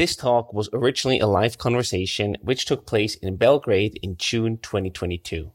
[0.00, 5.52] This talk was originally a live conversation which took place in Belgrade in June 2022.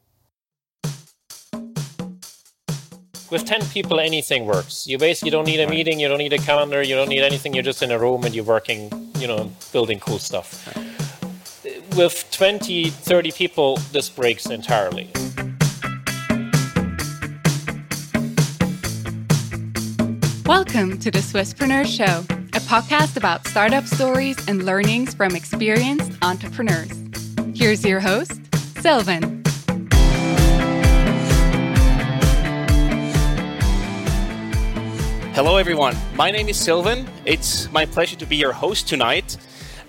[3.31, 4.85] With 10 people, anything works.
[4.85, 7.55] You basically don't need a meeting, you don't need a calendar, you don't need anything.
[7.55, 10.71] You're just in a room and you're working, you know, building cool stuff.
[11.97, 15.09] With 20, 30 people, this breaks entirely.
[20.45, 22.23] Welcome to the Swisspreneur Show,
[22.55, 26.89] a podcast about startup stories and learnings from experienced entrepreneurs.
[27.53, 28.39] Here's your host,
[28.79, 29.43] Silvan.
[35.33, 35.97] Hello, everyone.
[36.15, 37.05] My name is Silvan.
[37.25, 39.35] It's my pleasure to be your host tonight.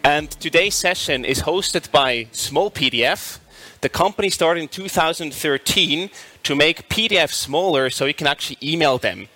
[0.02, 3.38] And today's session is hosted by Smallpdf.
[3.80, 6.10] The company started in 2013
[6.42, 9.28] to make PDFs smaller so you can actually email them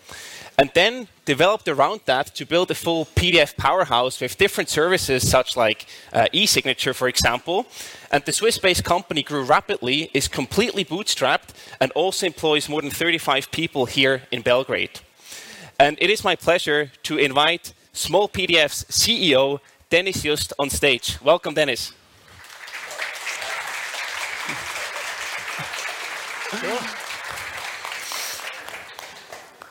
[0.61, 5.57] and then developed around that to build a full PDF powerhouse with different services such
[5.57, 7.67] like uh, e-signature, for example.
[8.11, 13.53] And the Swiss-based company grew rapidly, is completely bootstrapped, and also employs more than 35
[13.53, 14.95] people here in Belgrade.
[15.79, 21.07] And it is my pleasure to invite Smallpdf's CEO, Dennis Just, on stage.
[21.23, 21.93] Welcome, Dennis.
[26.61, 27.10] Sure.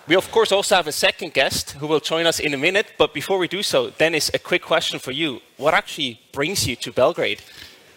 [0.09, 2.93] We, of course, also have a second guest who will join us in a minute.
[2.97, 5.39] But before we do so, Dennis, a quick question for you.
[5.57, 7.43] What actually brings you to Belgrade?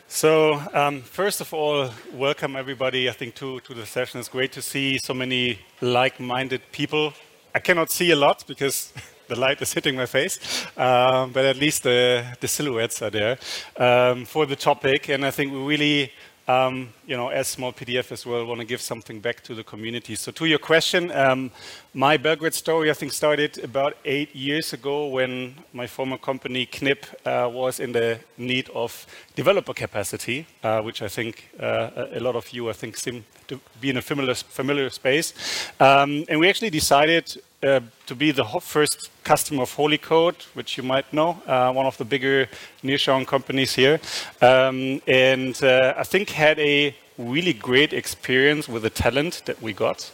[0.09, 4.21] So, um, first of all, welcome everybody, I think, to, to the session.
[4.21, 7.15] It's great to see so many like minded people.
[7.55, 8.93] I cannot see a lot because
[9.29, 10.39] the light is hitting my face,
[10.77, 13.39] um, but at least the, the silhouettes are there
[13.79, 15.09] um, for the topic.
[15.09, 16.13] And I think we really
[16.49, 20.15] um, you know, as Smallpdf as well, want to give something back to the community.
[20.15, 21.51] So to your question, um,
[21.95, 27.07] my Belgrade story, I think, started about eight years ago when my former company, Knip,
[27.25, 32.35] uh, was in the need of developer capacity, uh, which I think uh, a lot
[32.35, 35.35] of you, I think, seem to be in a familiar, familiar space.
[35.79, 40.83] Um, and we actually decided uh, to be the first customer of Holycode, which you
[40.83, 42.49] might know, uh, one of the bigger
[42.83, 44.01] nearshoring companies here.
[44.41, 49.73] Um, and uh, I think had a really great experience with the talent that we
[49.73, 50.11] got.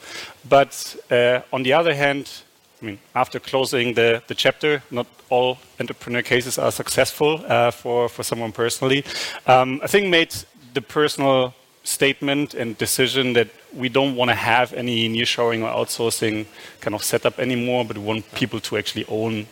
[0.48, 2.30] But uh, on the other hand,
[2.82, 8.08] I mean, after closing the, the chapter, not all entrepreneur cases are successful uh, for,
[8.08, 9.04] for someone personally.
[9.46, 10.34] Um, I think made
[10.74, 16.46] the personal statement and decision that we don't want to have any nearshoring or outsourcing
[16.80, 19.46] kind of setup anymore, but we want people to actually own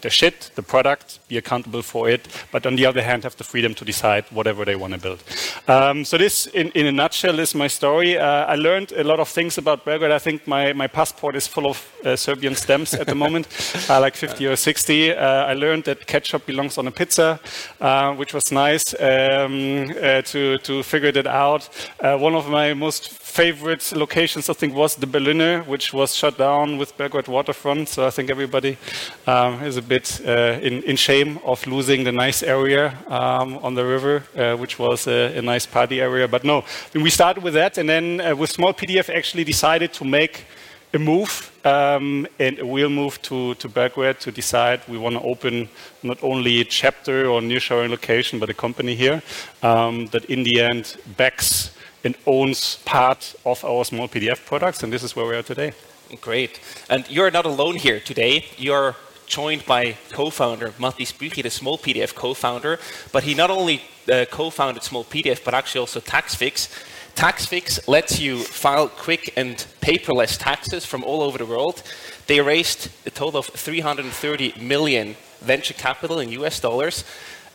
[0.00, 3.44] the shit, the product, be accountable for it, but on the other hand, have the
[3.44, 5.22] freedom to decide whatever they want to build.
[5.66, 8.16] Um, so this, in, in, a nutshell, is my story.
[8.16, 10.12] Uh, I learned a lot of things about Belgrade.
[10.12, 13.48] I think my, my passport is full of uh, Serbian stamps at the moment,
[13.90, 15.12] uh, like 50 or 60.
[15.12, 17.40] Uh, I learned that ketchup belongs on a pizza,
[17.80, 21.68] uh, which was nice um, uh, to, to figure that out.
[22.00, 26.78] one of my most favorite locations, I think, was the Berliner, which was shut down
[26.78, 27.88] with Belgrade waterfront.
[27.88, 28.78] So I think everybody
[29.26, 33.74] um, is a bit uh, in, in, shame of losing the nice area um, on
[33.74, 36.26] the river, uh, which was a, a, nice party area.
[36.26, 40.46] But no, we started with that, and then uh, with Smallpdf, actually decided to make
[40.94, 45.22] a move um, and a real move to, to Belgrade to decide we want to
[45.22, 45.68] open
[46.02, 49.22] not only a chapter or new nearshoring location, but a company here
[49.62, 51.72] um, that in the end backs
[52.04, 55.72] and owns part of our Smallpdf products, and this is where we are today.
[56.20, 56.60] Great.
[56.88, 58.46] And you're not alone here today.
[58.56, 62.78] You're joined by co-founder Mattis Büchi, the Smallpdf co-founder,
[63.12, 66.68] but he not only uh, co-founded Smallpdf, but actually also TaxFix.
[67.14, 71.82] TaxFix lets you file quick and paperless taxes from all over the world.
[72.26, 77.04] They raised a total of 330 million venture capital in US dollars,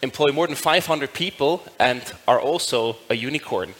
[0.01, 3.73] employ more than 500 people, and are also a unicorn.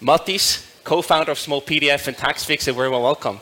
[0.00, 3.40] Mattis, co-founder of Smallpdf and TaxFix, a very well welcome.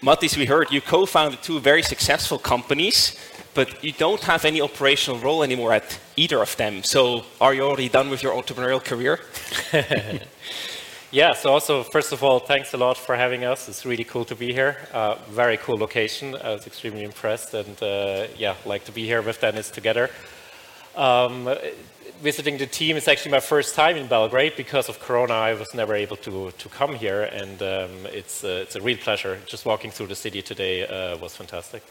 [0.00, 3.14] Mattis, we heard you co-founded two very successful companies,
[3.52, 6.82] but you don't have any operational role anymore at either of them.
[6.82, 9.20] So are you already done with your entrepreneurial career?
[11.10, 13.66] Yeah, so also, first of all, thanks a lot for having us.
[13.66, 14.76] It's really cool to be here.
[14.92, 16.36] Uh, very cool location.
[16.36, 20.10] I was extremely impressed and uh, yeah, like to be here with Dennis together.
[20.96, 21.48] Um,
[22.20, 25.32] visiting the team is actually my first time in Belgrade because of Corona.
[25.32, 28.98] I was never able to, to come here and um, it's, uh, it's a real
[28.98, 29.38] pleasure.
[29.46, 31.82] Just walking through the city today uh, was fantastic.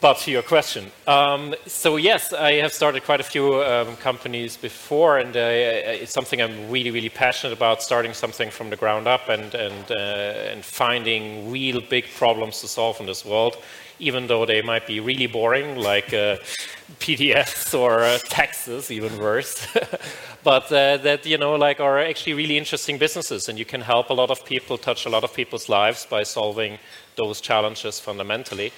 [0.00, 4.56] But to your question, um, so yes, I have started quite a few um, companies
[4.56, 7.82] before, and uh, it's something I'm really, really passionate about.
[7.82, 12.68] Starting something from the ground up and and uh, and finding real big problems to
[12.68, 13.56] solve in this world,
[13.98, 16.36] even though they might be really boring, like uh,
[16.98, 19.66] PDFs or uh, taxes, even worse.
[20.42, 24.08] but uh, that you know, like, are actually really interesting businesses, and you can help
[24.08, 26.78] a lot of people, touch a lot of people's lives by solving
[27.16, 28.72] those challenges fundamentally.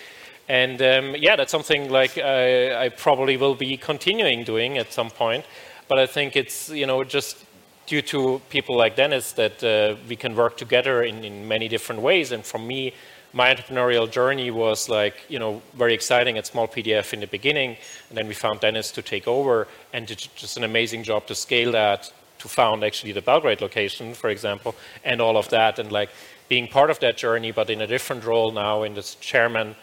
[0.48, 5.10] And um, yeah, that's something like I, I, probably will be continuing doing at some
[5.10, 5.44] point.
[5.88, 7.44] But I think it's you know just
[7.86, 12.02] due to people like Dennis that uh, we can work together in, in many different
[12.02, 12.32] ways.
[12.32, 12.94] And for me,
[13.32, 17.76] my entrepreneurial journey was like you know very exciting at Smallpdf in the beginning,
[18.08, 21.34] and then we found Dennis to take over, and it's just an amazing job to
[21.34, 24.74] scale that to found actually the Belgrade location, for example,
[25.04, 26.10] and all of that, and like
[26.48, 29.76] being part of that journey, but in a different role now in this chairman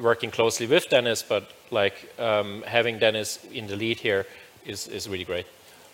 [0.00, 4.26] working closely with Dennis, but like um, having Dennis in the lead here
[4.64, 5.46] is, is really great.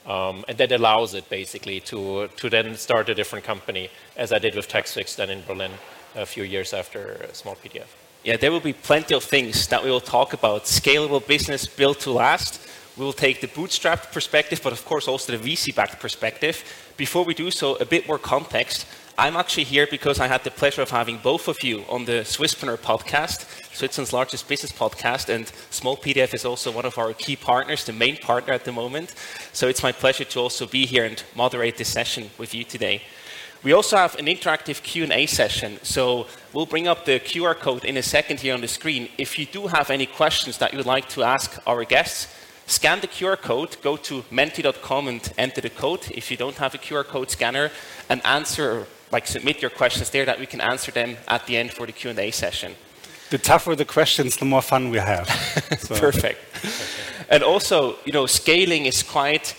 [0.06, 4.38] Um, and that allows it basically to, to then start a different company, as I
[4.38, 5.72] did with TaxFix then in Berlin
[6.16, 7.86] a few years after Smallpdf.
[8.24, 10.64] Yeah, there will be plenty of things that we will talk about.
[10.64, 12.60] Scalable business built to last.
[12.96, 16.62] We will take the bootstrap perspective, but of course also the VC-backed perspective.
[16.96, 18.86] Before we do so, a bit more context.
[19.16, 22.24] I'm actually here because I had the pleasure of having both of you on the
[22.24, 23.46] Swisspreneur podcast,
[23.80, 28.18] Switzerland's largest business podcast, and Smallpdf is also one of our key partners, the main
[28.18, 29.14] partner at the moment.
[29.54, 33.00] So it's my pleasure to also be here and moderate this session with you today.
[33.62, 37.96] We also have an interactive Q&A session, so we'll bring up the QR code in
[37.96, 39.08] a second here on the screen.
[39.16, 42.28] If you do have any questions that you would like to ask our guests,
[42.66, 46.74] scan the QR code, go to menti.com and enter the code if you don't have
[46.74, 47.70] a QR code scanner,
[48.10, 51.72] and answer like submit your questions there that we can answer them at the end
[51.72, 52.74] for the Q&A session.
[53.30, 55.26] The tougher the questions, the more fun we have.
[55.88, 56.40] Perfect.
[57.28, 59.54] and also, you know, scaling is quite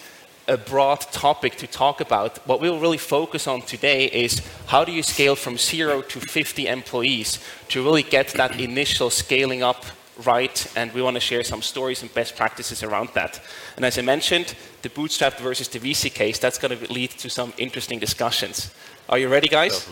[0.47, 2.45] a broad topic to talk about.
[2.47, 6.67] What we'll really focus on today is how do you scale from zero to 50
[6.67, 7.39] employees
[7.69, 9.85] to really get that initial scaling up
[10.25, 13.39] right, and we want to share some stories and best practices around that.
[13.75, 17.29] And as I mentioned, the bootstrap versus the VC case, that's going to lead to
[17.29, 18.71] some interesting discussions.
[19.09, 19.87] Are you ready, guys?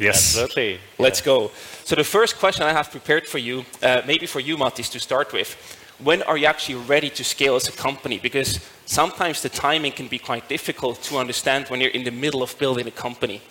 [0.00, 0.38] Yes.
[0.38, 0.80] Absolutely.
[0.98, 1.50] Let's go.
[1.84, 4.98] So the first question I have prepared for you, uh, maybe for you, Mattis, to
[4.98, 5.56] start with.
[6.02, 8.18] When are you actually ready to scale as a company?
[8.18, 12.42] Because sometimes the timing can be quite difficult to understand when you're in the middle
[12.42, 13.42] of building a company.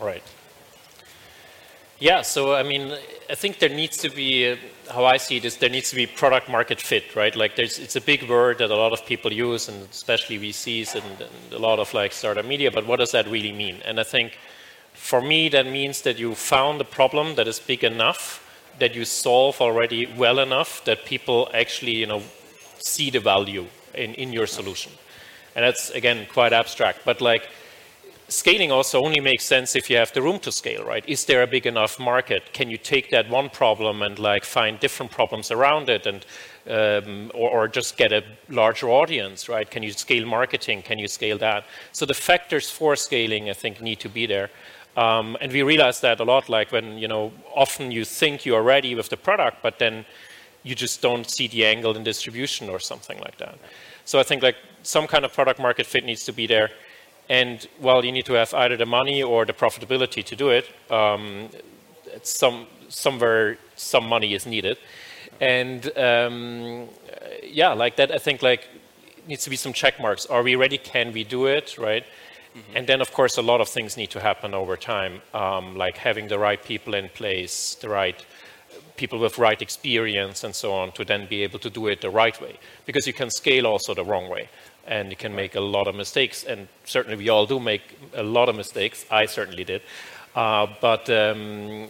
[0.00, 0.22] Right.
[1.98, 2.96] Yeah, so I mean,
[3.28, 4.56] I think there needs to be, uh,
[4.90, 7.34] how I see it is there needs to be product market fit, right?
[7.34, 10.94] Like there's, it's a big word that a lot of people use and especially VCs
[10.94, 13.80] and, and a lot of like startup media, but what does that really mean?
[13.84, 14.38] And I think
[15.02, 18.40] for me, that means that you found a problem that is big enough,
[18.78, 22.22] that you solve already well enough that people actually, you know,
[22.78, 24.92] see the value in, in your solution.
[25.56, 27.48] And that's again quite abstract, but like
[28.28, 31.04] scaling also only makes sense if you have the room to scale, right?
[31.08, 32.52] Is there a big enough market?
[32.52, 36.24] Can you take that one problem and like find different problems around it and
[36.70, 39.68] um, or, or, just get a larger audience, right?
[39.68, 40.82] Can you scale marketing?
[40.82, 41.64] Can you scale that?
[41.90, 44.48] So the factors for scaling, I think, need to be there.
[44.96, 48.54] Um, and we realize that a lot, like when, you know, often you think you
[48.54, 50.04] are ready with the product, but then
[50.62, 53.58] you just don't see the angle in distribution or something like that.
[54.04, 56.70] So I think like some kind of product market fit needs to be there.
[57.28, 60.68] And well, you need to have either the money or the profitability to do it.
[60.90, 61.48] Um,
[62.22, 64.76] some somewhere some money is needed,
[65.40, 66.88] and um,
[67.42, 68.10] yeah, like that.
[68.10, 68.68] I think like
[69.26, 70.26] needs to be some check marks.
[70.26, 70.78] Are we ready?
[70.78, 71.78] Can we do it?
[71.78, 72.04] Right.
[72.54, 72.76] Mm-hmm.
[72.76, 75.96] And then, of course, a lot of things need to happen over time, um, like
[75.96, 78.24] having the right people in place, the right
[78.96, 82.10] people with right experience, and so on, to then be able to do it the
[82.10, 82.58] right way.
[82.84, 84.48] Because you can scale also the wrong way
[84.86, 86.44] and you can make a lot of mistakes.
[86.44, 87.82] And certainly, we all do make
[88.14, 89.06] a lot of mistakes.
[89.10, 89.82] I certainly did.
[90.34, 91.88] Uh, but um,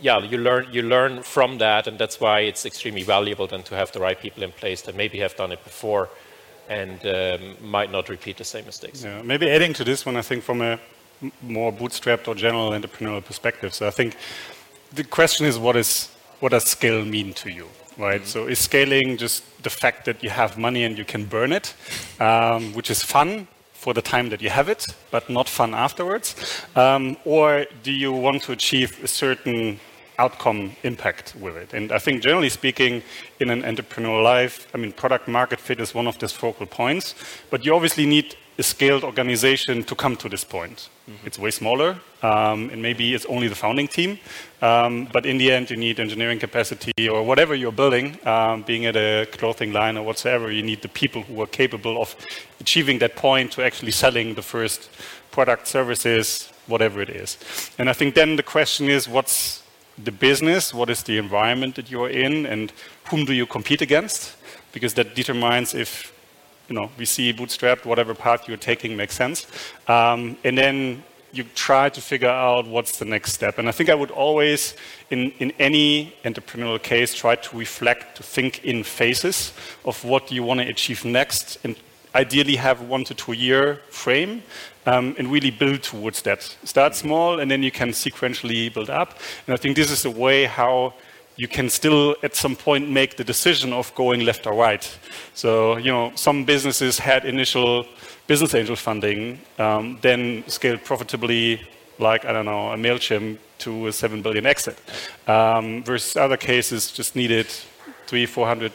[0.00, 3.74] yeah, you learn you learn from that, and that's why it's extremely valuable then to
[3.74, 6.08] have the right people in place that maybe have done it before
[6.68, 9.04] and um, might not repeat the same mistakes.
[9.04, 10.78] Yeah, maybe adding to this one, I think from a
[11.42, 13.74] more bootstrapped or general entrepreneurial perspective.
[13.74, 14.16] So I think
[14.94, 16.10] the question is, what is
[16.40, 17.66] what does scale mean to you?
[17.98, 18.20] right?
[18.20, 18.28] Mm-hmm.
[18.28, 21.74] So is scaling just the fact that you have money and you can burn it,
[22.20, 26.34] um, which is fun for the time that you have it, but not fun afterwards?
[26.74, 29.80] Um, or do you want to achieve a certain
[30.18, 31.74] outcome impact with it?
[31.74, 33.02] And I think generally speaking,
[33.40, 37.14] in an entrepreneurial life, I mean, product market fit is one of these focal points,
[37.50, 41.26] but you obviously need a scaled organization to come to this point, Mm-hmm.
[41.26, 44.18] It's way smaller, um, and maybe it's only the founding team.
[44.60, 48.84] Um, but in the end, you need engineering capacity or whatever you're building, um, being
[48.84, 50.50] at a clothing line or whatsoever.
[50.50, 52.14] You need the people who are capable of
[52.60, 54.90] achieving that point to actually selling the first
[55.30, 57.38] product, services, whatever it is.
[57.78, 59.62] And I think then the question is, what's
[60.04, 60.72] the business?
[60.72, 62.72] What is the environment that you're in, and
[63.10, 64.36] whom do you compete against?
[64.72, 66.12] Because that determines if
[66.68, 69.46] you know, we see bootstrapped, whatever path you're taking makes sense.
[69.88, 71.02] Um, and then
[71.32, 73.58] you try to figure out what's the next step.
[73.58, 74.74] And I think I would always,
[75.10, 79.52] in, in any entrepreneurial case, try to reflect, to think in phases
[79.84, 81.76] of what you want to achieve next, and
[82.14, 84.42] ideally have one to two year frame,
[84.88, 86.40] um, and really build towards that.
[86.64, 89.18] Start small, and then you can sequentially build up.
[89.46, 90.94] And I think this is a way how
[91.36, 94.98] you can still at some point make the decision of going left or right.
[95.34, 97.86] So, you know, some businesses had initial
[98.26, 101.60] business angel funding, um, then scaled profitably,
[101.98, 104.78] like, I don't know, a MailChimp to a 7 billion exit.
[105.26, 107.46] Um, versus other cases just needed
[108.06, 108.72] three, 400,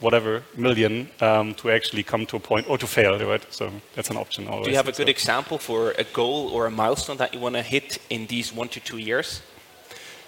[0.00, 3.44] whatever million um, to actually come to a point or to fail, right?
[3.52, 4.64] So that's an option always.
[4.64, 5.10] Do you have a good so.
[5.10, 8.68] example for a goal or a milestone that you want to hit in these one
[8.68, 9.42] to two years?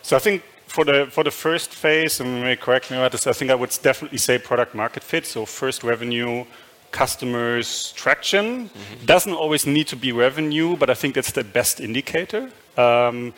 [0.03, 3.27] So I think for the for the first phase, and may correct me about this,
[3.27, 5.27] I think I would definitely say product market fit.
[5.27, 6.45] So first revenue,
[6.91, 9.07] customers traction mm-hmm.
[9.07, 12.51] doesn't always need to be revenue, but I think that's the best indicator.
[12.77, 13.35] Um,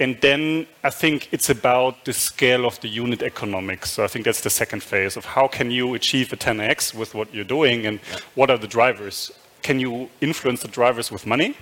[0.00, 3.90] and then I think it's about the scale of the unit economics.
[3.90, 7.14] So I think that's the second phase of how can you achieve a 10x with
[7.14, 7.98] what you're doing, and
[8.34, 9.32] what are the drivers?
[9.62, 11.54] Can you influence the drivers with money?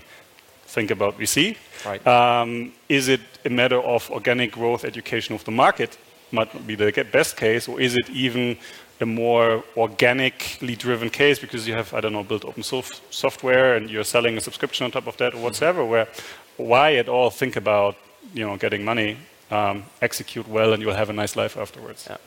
[0.77, 1.57] think about VC.
[1.91, 2.03] Right.
[2.07, 5.91] Um, is it a matter of organic growth, education of the market?
[6.33, 8.59] Might be the best case, or is it even
[9.01, 13.77] a more organically driven case because you have, I don't know, built open source software
[13.77, 15.91] and you're selling a subscription on top of that or whatsoever, mm-hmm.
[15.91, 16.09] where
[16.57, 17.95] why at all think about,
[18.37, 19.17] you know, getting money,
[19.51, 22.07] um, execute well and you'll have a nice life afterwards.
[22.09, 22.19] Yeah.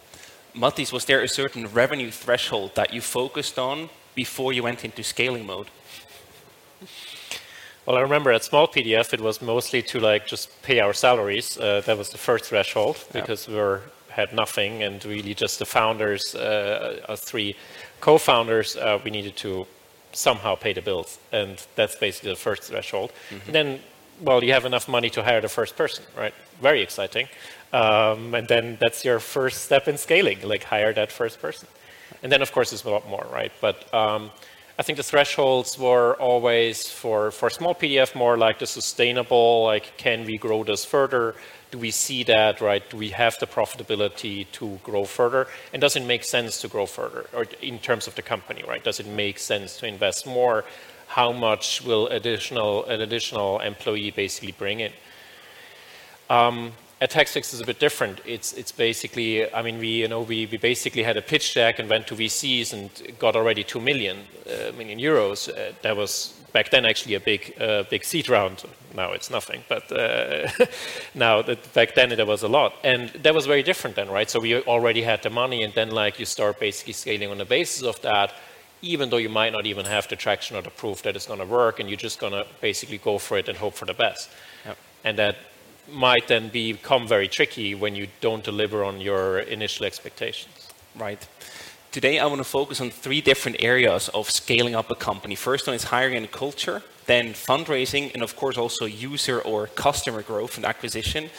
[0.56, 5.04] Matthijs, was there a certain revenue threshold that you focused on before you went into
[5.04, 5.68] scaling mode?
[7.86, 11.58] Well, I remember at Smallpdf, it was mostly to like just pay our salaries.
[11.58, 13.54] Uh, that was the first threshold because yeah.
[13.54, 17.56] we were, had nothing, and really just the founders, uh, our three
[18.02, 19.68] co-founders, uh, we needed to
[20.12, 23.12] somehow pay the bills, and that's basically the first threshold.
[23.30, 23.52] Mm-hmm.
[23.52, 23.80] then,
[24.22, 26.34] well, you have enough money to hire the first person, right?
[26.62, 27.28] Very exciting.
[27.72, 31.68] Um, and then that's your first step in scaling, like hire that first person.
[32.24, 33.52] And then, of course, there's a lot more, right?
[33.62, 34.32] But um,
[34.80, 40.26] I think the thresholds were always for, for Smallpdf more like the sustainable, like can
[40.26, 41.36] we grow this further?
[41.72, 42.90] Do we see that, right?
[42.90, 45.48] Do we have the profitability to grow further?
[45.74, 48.82] And does it make sense to grow further or in terms of the company, right?
[48.84, 50.64] Does it make sense to invest more?
[51.10, 54.92] How much will additional, an additional employee basically bring in?
[56.30, 58.22] Um, at TaxFix is a bit different.
[58.26, 61.80] It's it's basically, I mean, we you know we, we basically had a pitch deck
[61.80, 65.50] and went to VCs and got already two million uh, million euros.
[65.50, 68.64] Uh, that was back then actually a big uh, big seed round.
[68.96, 70.48] Now it's nothing, but uh,
[71.16, 74.30] now that back then there was a lot, and that was very different then, right?
[74.30, 77.46] So we already had the money, and then like you start basically scaling on the
[77.46, 78.34] basis of that.
[78.82, 81.40] Even though you might not even have the traction or the proof that it's going
[81.40, 83.94] to work, and you're just going to basically go for it and hope for the
[83.94, 84.30] best.
[84.66, 84.78] Yep.
[85.04, 85.36] And that
[85.92, 90.70] might then become very tricky when you don't deliver on your initial expectations.
[90.96, 91.28] Right.
[91.92, 95.34] Today, I want to focus on three different areas of scaling up a company.
[95.36, 100.22] First one is hiring and culture, then fundraising, and of course, also user or customer
[100.22, 101.32] growth and acquisition.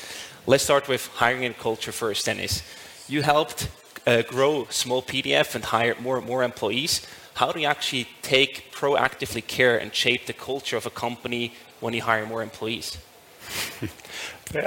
[0.46, 2.62] Let's start with hiring and culture first, Dennis.
[3.08, 3.68] You helped
[4.06, 7.06] uh, grow Smallpdf and hire more and more employees.
[7.40, 11.94] How do you actually take proactively care and shape the culture of a company when
[11.94, 12.98] you hire more employees?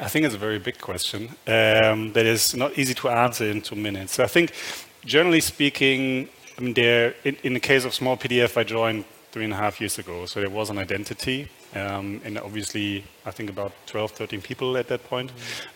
[0.04, 3.62] I think it's a very big question um, that is not easy to answer in
[3.62, 4.14] two minutes.
[4.14, 4.54] So I think,
[5.06, 9.54] generally speaking, I mean, there, in, in the case of Smallpdf, I joined three and
[9.54, 13.72] a half years ago, so there was an identity um, and obviously, I think about
[13.88, 15.32] 12, 13 people at that point.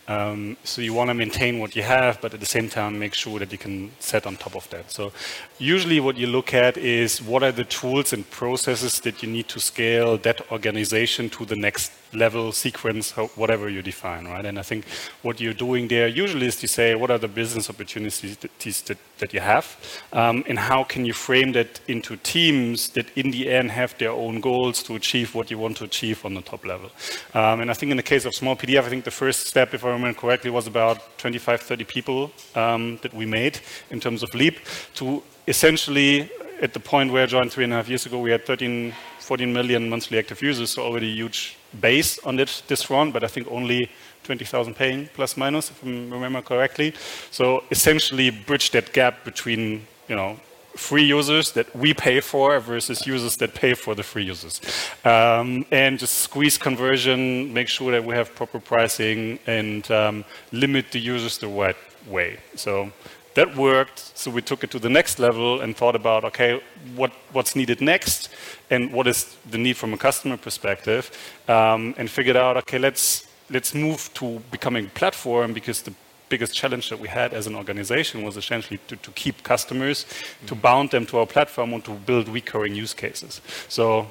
[0.06, 3.14] Um, so you want to maintain what you have, but at the same time, make
[3.14, 4.90] sure that you can set on top of that.
[4.90, 5.12] So
[5.58, 9.48] usually, what you look at is what are the tools and processes that you need
[9.48, 14.44] to scale that organization to the next level, sequence, whatever you define, right?
[14.44, 14.84] And I think
[15.22, 19.32] what you're doing there usually is to say what are the business opportunities that, that
[19.34, 19.76] you have,
[20.12, 24.10] um, and how can you frame that into teams that in the end have their
[24.10, 26.90] own goals to achieve what you want to achieve on the top level.
[27.34, 29.84] Um, and I think in the case of Smallpdf, I think the first step, if
[29.84, 33.60] I remember correctly, was about 25, 30 people um, that we made
[33.90, 34.58] in terms of leap
[34.94, 38.30] to essentially at the point where I joined three and a half years ago, we
[38.30, 38.92] had 13
[39.28, 43.24] 14 million monthly active users, so already a huge base on it, this front, but
[43.24, 43.90] I think only
[44.24, 46.94] 20,000 paying plus minus, if I remember correctly.
[47.30, 50.38] So essentially bridge that gap between, you know,
[50.76, 54.60] free users that we pay for versus users that pay for the free users.
[55.04, 60.92] Um, and just squeeze conversion, make sure that we have proper pricing and um, limit
[60.92, 62.38] the users the right way.
[62.54, 62.92] So
[63.38, 63.98] that worked.
[64.16, 66.60] So we took it to the next level and thought about, okay,
[66.96, 68.30] what, what's needed next
[68.68, 71.10] and what is the need from a customer perspective
[71.48, 75.94] um, and figured out, okay, let's, let's move to becoming a platform because the
[76.28, 80.46] biggest challenge that we had as an organization was essentially to, to keep customers, mm-hmm.
[80.46, 83.40] to bound them to our platform and to build recurring use cases.
[83.68, 84.08] So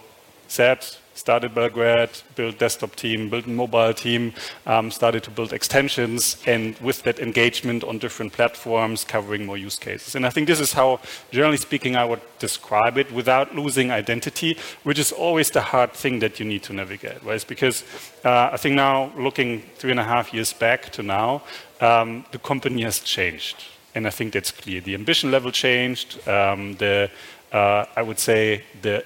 [0.47, 0.79] said,
[1.17, 4.33] started Belgrade, built desktop team, built mobile team,
[4.65, 9.79] um, started to build extensions, and with that engagement on different platforms, covering more use
[9.79, 10.15] cases.
[10.15, 10.99] And I think this is how,
[11.31, 16.19] generally speaking, I would describe it without losing identity, which is always the hard thing
[16.19, 17.43] that you need to navigate, right?
[17.47, 17.83] Because
[18.23, 21.41] uh, I think now, looking three and a half years back to now,
[21.81, 23.63] um, the company has changed.
[23.95, 24.81] And I think that's clear.
[24.81, 26.27] The ambition level changed.
[26.27, 27.09] Um, the,
[27.51, 29.03] uh, I would say, the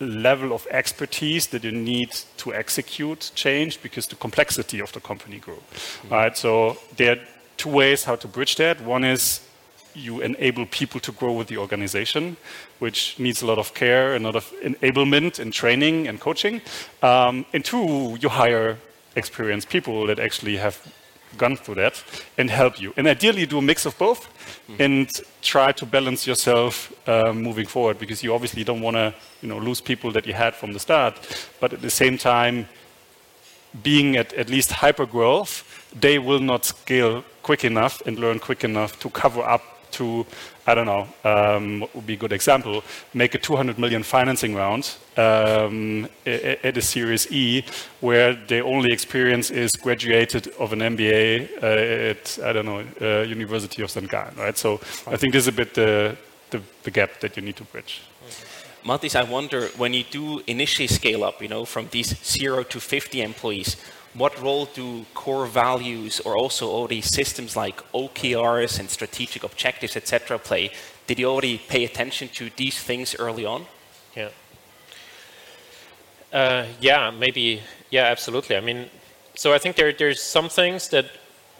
[0.00, 5.38] level of expertise that you need to execute change because the complexity of the company
[5.38, 5.54] grew.
[5.54, 6.14] Mm-hmm.
[6.14, 6.36] Right.
[6.36, 7.20] So there are
[7.56, 8.80] two ways how to bridge that.
[8.80, 9.40] One is
[9.94, 12.36] you enable people to grow with the organization,
[12.80, 16.60] which needs a lot of care and a lot of enablement and training and coaching.
[17.02, 18.78] Um, and two, you hire
[19.16, 20.80] experienced people that actually have
[21.36, 22.02] gone through that
[22.38, 22.92] and help you.
[22.96, 24.28] And ideally, do a mix of both
[24.68, 24.80] mm.
[24.80, 25.10] and
[25.42, 29.58] try to balance yourself uh, moving forward because you obviously don't want to you know,
[29.58, 31.14] lose people that you had from the start.
[31.60, 32.68] But at the same time,
[33.82, 35.64] being at at least hyper growth,
[36.00, 39.62] they will not scale quick enough and learn quick enough to cover up
[39.94, 40.26] to,
[40.66, 42.82] I don't know, um, what would be a good example,
[43.12, 47.64] make a 200 million financing round um, at a Series E,
[48.00, 53.22] where the only experience is graduated of an MBA uh, at, I don't know, uh,
[53.22, 54.08] University of St.
[54.08, 54.56] Gallen, right?
[54.56, 56.16] So I think this is a bit the,
[56.50, 58.02] the, the gap that you need to bridge.
[58.86, 62.78] Mathis, I wonder when you do initially scale up, you know, from these zero to
[62.78, 63.76] 50 employees,
[64.14, 70.38] what role do core values or also these systems like OKRs and strategic objectives, etc.,
[70.38, 70.70] play?
[71.06, 73.66] Did you already pay attention to these things early on?
[74.16, 74.30] Yeah.
[76.32, 77.60] Uh, yeah, maybe.
[77.90, 78.56] Yeah, absolutely.
[78.56, 78.88] I mean,
[79.34, 81.06] so I think there, there's some things that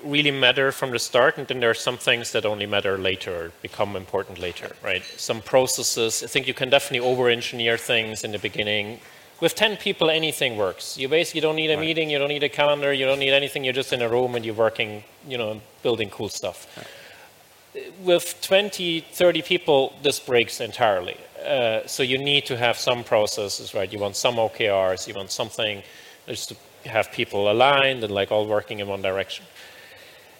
[0.04, 3.52] really matter from the start, and then there are some things that only matter later,
[3.62, 5.02] become important later, right?
[5.16, 9.00] Some processes, I think you can definitely over-engineer things in the beginning,
[9.40, 10.96] with 10 people, anything works.
[10.96, 11.80] You basically don't need a right.
[11.80, 13.64] meeting, you don't need a calendar, you don't need anything.
[13.64, 16.66] You're just in a room and you're working, you know, building cool stuff.
[16.76, 17.92] Right.
[18.00, 21.16] With 20, 30 people, this breaks entirely.
[21.44, 23.92] Uh, so you need to have some processes, right?
[23.92, 25.82] You want some OKRs, you want something
[26.26, 29.44] just to have people aligned and like all working in one direction.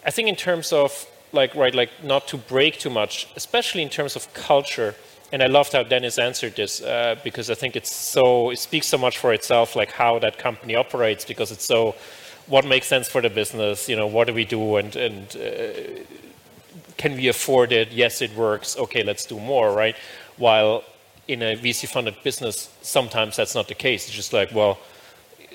[0.07, 3.89] I think in terms of like, right, like not to break too much, especially in
[3.89, 4.95] terms of culture,
[5.33, 8.87] and I loved how Dennis answered this uh, because I think it's so it speaks
[8.87, 11.95] so much for itself, like how that company operates, because it's so
[12.47, 13.89] what makes sense for the business.
[13.89, 16.03] You know, what do we do, and and uh,
[16.97, 17.93] can we afford it?
[17.93, 18.77] Yes, it works.
[18.77, 19.97] Okay, let's do more, right?
[20.37, 20.85] While
[21.27, 24.07] in a VC-funded business, sometimes that's not the case.
[24.07, 24.79] It's just like, well,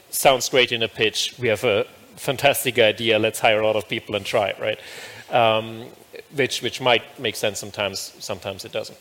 [0.09, 1.35] sounds great in a pitch.
[1.39, 3.19] We have a fantastic idea.
[3.19, 4.79] Let's hire a lot of people and try it, right?
[5.31, 5.85] Um,
[6.35, 8.13] which which might make sense sometimes.
[8.19, 8.97] Sometimes it doesn't.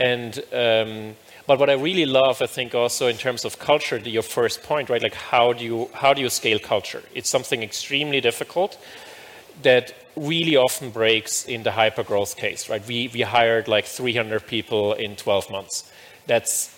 [0.00, 1.14] And um,
[1.46, 4.88] but what I really love, I think, also in terms of culture, your first point,
[4.88, 5.02] right?
[5.02, 7.02] Like how do you how do you scale culture?
[7.14, 8.78] It's something extremely difficult
[9.62, 12.86] that really often breaks in the hyper growth case, right?
[12.86, 15.92] We we hired like 300 people in 12 months.
[16.26, 16.74] That's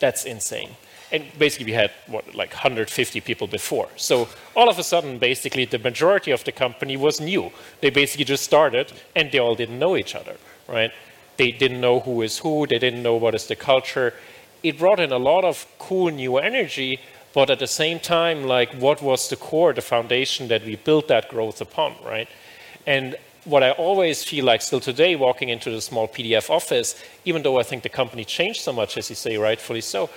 [0.00, 0.70] that's insane.
[1.12, 3.88] And basically, we had what like 150 people before.
[3.96, 7.50] So all of a sudden, basically, the majority of the company was new.
[7.80, 10.90] They basically just started, and they all didn't know each other, right?
[11.36, 14.14] They didn't know who is who, they didn't know what is the culture.
[14.62, 17.00] It brought in a lot of cool new energy,
[17.34, 21.08] but at the same time, like what was the core, the foundation that we built
[21.08, 22.28] that growth upon, right?
[22.86, 27.58] And what I always feel like still today, walking into the Smallpdf office, even though
[27.58, 30.10] I think the company changed so much, as you say, rightfully so,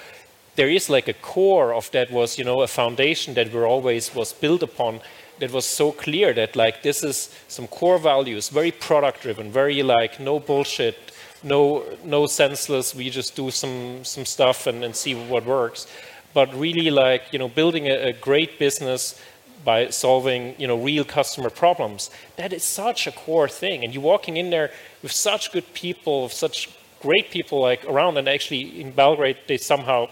[0.55, 4.13] there is like a core of that was, you know, a foundation that we always
[4.13, 5.01] was built upon
[5.39, 9.83] that was so clear that like this is some core values, very product driven, very
[9.83, 10.97] like no bullshit,
[11.43, 12.95] no no senseless.
[12.95, 15.87] We just do some some stuff and, and see what works.
[16.33, 19.19] But really like you know building a, a great business
[19.63, 22.09] by solving you know real customer problems.
[22.37, 23.83] That is such a core thing.
[23.83, 24.71] And you're walking in there
[25.03, 26.69] with such good people, such
[27.01, 28.17] great people like around.
[28.17, 30.07] And actually in Belgrade they somehow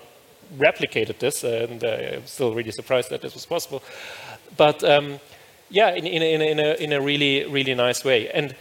[0.58, 3.82] replicated this, and uh, I'm still really surprised that this was possible.
[4.58, 5.20] But um,
[5.70, 8.30] yeah, in, in, in, in, a, in a really, really nice way.
[8.30, 8.56] And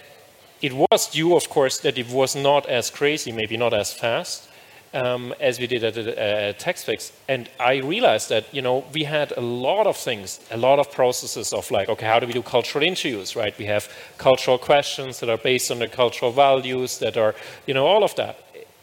[0.62, 4.48] it was due, of course, that it was not as crazy, maybe not as fast,
[4.94, 7.12] um, as we did at, at TaxFix.
[7.28, 10.90] And I realized that, you know, we had a lot of things, a lot of
[10.90, 13.56] processes of like, okay, how do we do cultural interviews, right?
[13.58, 17.34] We have cultural questions that are based on the cultural values that are,
[17.66, 18.38] you know, all of that.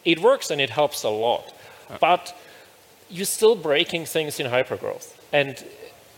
[0.06, 1.54] It works and it helps a lot.
[2.00, 2.36] But
[3.10, 5.14] you're still breaking things in hypergrowth.
[5.32, 5.64] And,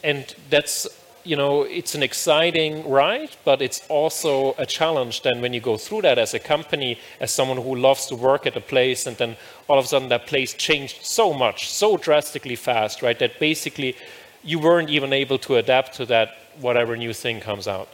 [0.03, 0.87] and that's
[1.23, 5.77] you know, it's an exciting ride, but it's also a challenge then when you go
[5.77, 9.17] through that as a company, as someone who loves to work at a place, and
[9.17, 9.35] then
[9.67, 13.95] all of a sudden that place changed so much, so drastically fast, right, that basically
[14.43, 17.87] you weren't even able to adapt to that, whatever new thing comes out.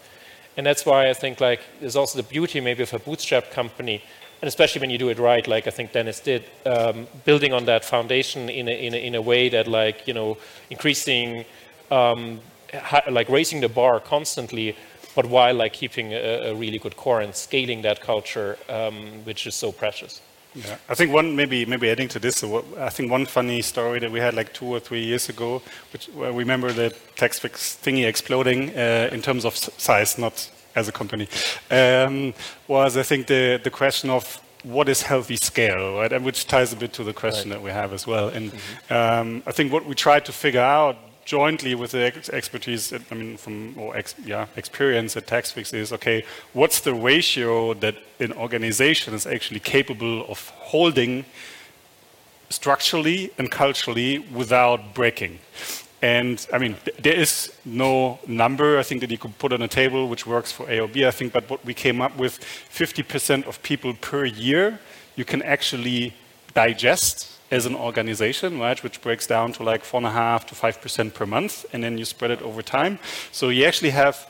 [0.55, 4.01] And that's why I think like there's also the beauty maybe of a bootstrap company,
[4.41, 7.65] and especially when you do it right, like I think Dennis did, um, building on
[7.65, 10.37] that foundation in a, in a, in a way that like, you know,
[10.69, 11.43] increasing
[11.91, 12.39] um,
[13.09, 14.75] like raising the bar constantly,
[15.15, 19.47] but while like keeping a, a really good core and scaling that culture, um, which
[19.47, 20.21] is so precious.
[20.55, 24.11] Yeah, I think one maybe maybe adding to this, I think one funny story that
[24.11, 25.61] we had like two or three years ago,
[25.93, 30.91] which I remember the TaxFix thingy exploding uh, in terms of size, not as a
[30.91, 31.27] company,
[31.69, 32.33] um,
[32.67, 36.11] was I think the the question of what is healthy scale, right?
[36.11, 37.57] And which ties a bit to the question right.
[37.57, 38.29] that we have as well.
[38.29, 38.93] And mm-hmm.
[38.93, 40.97] um, I think what we tried to figure out
[41.27, 45.91] jointly with the ex expertise, I mean, from or ex yeah, experience at TaxFix is
[45.91, 46.23] okay.
[46.53, 50.39] What's the ratio that an organization is actually capable of
[50.71, 51.25] holding
[52.49, 55.39] structurally and culturally without breaking?
[56.01, 57.31] And I mean, th there is
[57.65, 60.95] no number I think that you could put on a table which works for AOB.
[61.11, 62.33] I think, but what we came up with,
[62.81, 64.65] 50% of people per year,
[65.19, 66.13] you can actually
[66.53, 70.55] digest as an organization, right, which breaks down to like four and a half to
[70.55, 72.99] five percent per month, and then you spread it over time.
[73.31, 74.27] So you actually have,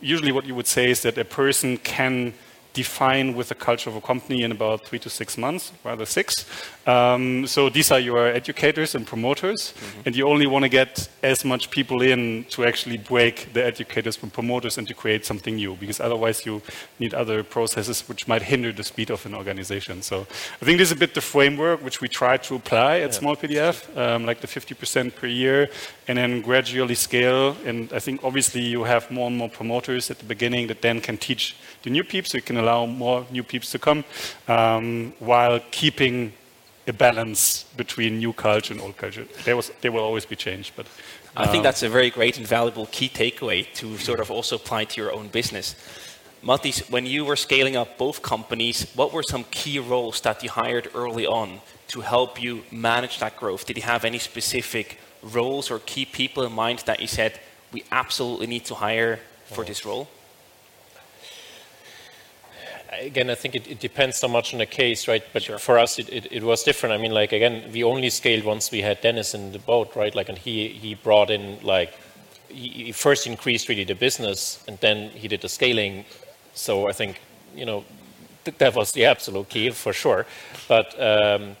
[0.00, 2.34] usually what you would say is that a person can
[2.82, 6.46] define with the culture of a company in about three to six months, rather six.
[6.86, 10.04] Um, so these are your educators and promoters, mm-hmm.
[10.04, 14.16] and you only want to get as much people in to actually break the educators
[14.16, 16.62] from promoters and to create something new, because otherwise you
[17.02, 20.02] need other processes which might hinder the speed of an organization.
[20.02, 20.26] So
[20.60, 23.18] I think this is a bit the framework which we try to apply at yeah.
[23.20, 25.68] Smallpdf, um, like the 50% per year,
[26.06, 27.56] and then gradually scale.
[27.66, 31.00] And I think obviously you have more and more promoters at the beginning that then
[31.00, 34.04] can teach the new peeps, so you can allow more new peeps to come,
[34.46, 36.32] um, while keeping
[36.86, 39.26] a balance between new culture and old culture.
[39.44, 40.86] There, was, there will always be change, but.
[41.36, 44.56] I think uh, that's a very great and valuable key takeaway to sort of also
[44.56, 45.74] apply to your own business.
[46.42, 50.50] Mathis, when you were scaling up both companies, what were some key roles that you
[50.50, 53.66] hired early on to help you manage that growth?
[53.66, 57.40] Did you have any specific roles or key people in mind that you said,
[57.72, 60.08] we absolutely need to hire for this role?
[62.92, 65.22] Again, I think it, it, depends so much on the case, right?
[65.32, 65.58] But sure.
[65.58, 66.94] for us, it, it, it, was different.
[66.94, 70.14] I mean, like again, we only scaled once we had Dennis in the boat, right?
[70.14, 71.92] Like, and he he brought in like
[72.48, 76.04] he, first increased really the business, and then he did the scaling.
[76.54, 77.20] So I think
[77.54, 77.84] you know
[78.44, 80.26] that was the absolute key for sure.
[80.66, 81.56] But um,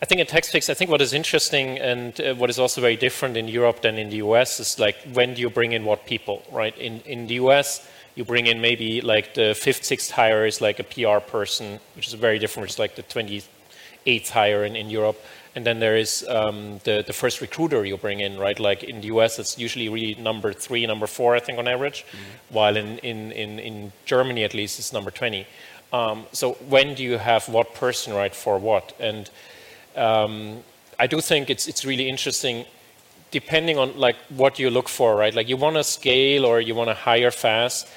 [0.00, 2.96] I think in TaxFix, I think what is interesting and uh, what is also very
[2.96, 6.06] different in Europe than in the US is like when do you bring in what
[6.06, 6.76] people, right?
[6.78, 10.80] In in the US you bring in maybe like the fifth, sixth hire is like
[10.80, 12.68] a PR person, which is very different.
[12.68, 15.20] It's like the 28th hire in, in Europe.
[15.54, 18.58] And then there is um, the, the first recruiter you bring in, right?
[18.58, 22.04] Like in the US, it's usually really number three, number four, I think, on average,
[22.04, 22.54] mm-hmm.
[22.54, 25.46] while in, in, in, in Germany, at least, it's number 20.
[25.92, 28.96] Um, so when do you have what person, right, for what?
[28.98, 29.30] And
[29.94, 30.64] um,
[30.98, 32.66] I do think it's, it's really interesting
[33.30, 35.34] depending on like what you look for, right?
[35.34, 37.88] Like you want to scale or you want to hire fast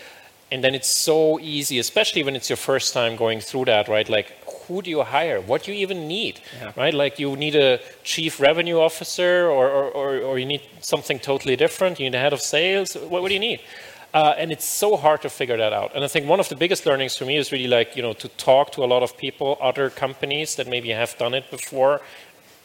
[0.51, 4.07] and then it's so easy, especially when it's your first time going through that, right?
[4.09, 4.33] Like,
[4.67, 5.39] who do you hire?
[5.39, 6.73] What do you even need, yeah.
[6.75, 6.93] right?
[6.93, 11.99] Like, you need a chief revenue officer, or, or, or, you need something totally different.
[11.99, 12.95] You need a head of sales.
[12.95, 13.61] What, what do you need?
[14.13, 15.95] Uh, and it's so hard to figure that out.
[15.95, 18.11] And I think one of the biggest learnings for me is really like, you know,
[18.11, 22.01] to talk to a lot of people, other companies that maybe have done it before,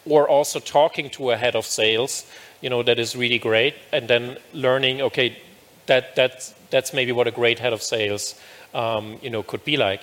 [0.09, 2.25] or also talking to a head of sales,
[2.61, 3.75] you know, that is really great.
[3.91, 5.37] And then learning, okay,
[5.85, 8.35] that, that's, that's maybe what a great head of sales
[8.73, 10.01] um, you know, could be like.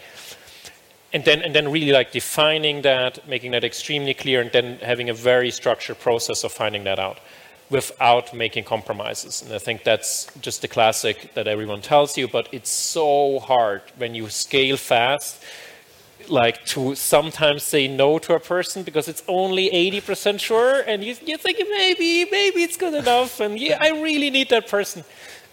[1.12, 5.08] And then, and then really like defining that, making that extremely clear, and then having
[5.10, 7.18] a very structured process of finding that out
[7.70, 9.42] without making compromises.
[9.42, 13.82] And I think that's just the classic that everyone tells you, but it's so hard
[13.96, 15.40] when you scale fast.
[16.30, 21.14] Like to sometimes say no to a person because it's only 80% sure and you,
[21.24, 25.04] you think maybe maybe it's good enough and yeah i really need that person.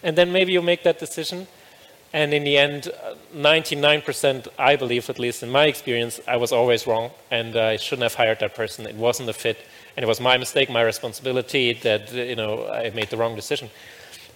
[0.04, 1.46] And then maybe you make that decision
[2.12, 6.52] and in the end uh, 99% i believe at least in my experience i was
[6.52, 8.86] always wrong and i shouldn't have hired that person.
[8.86, 9.58] It wasn't a fit
[9.96, 13.70] and it was my mistake my responsibility that you know i made the wrong decision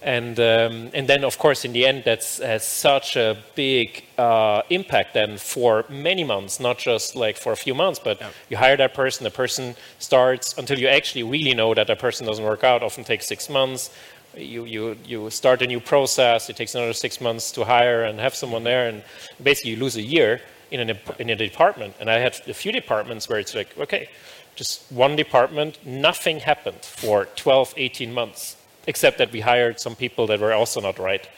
[0.01, 4.61] and um, and then of course in the end that's has such a big uh,
[4.69, 8.29] impact then for many months not just like for a few months but yeah.
[8.49, 12.27] you hire that person the person starts until you actually really know that that person
[12.27, 13.89] doesn't work out often takes six months.
[14.35, 18.19] You, you, you start a new process it takes another six months to hire and
[18.19, 19.03] have someone there and
[19.41, 21.95] basically you lose a year in, an, in a department.
[21.99, 24.09] And i had a few departments where it's like okay
[24.55, 28.56] just one department nothing happened for 12 18 months
[28.87, 31.29] except that we hired some people that were also not right,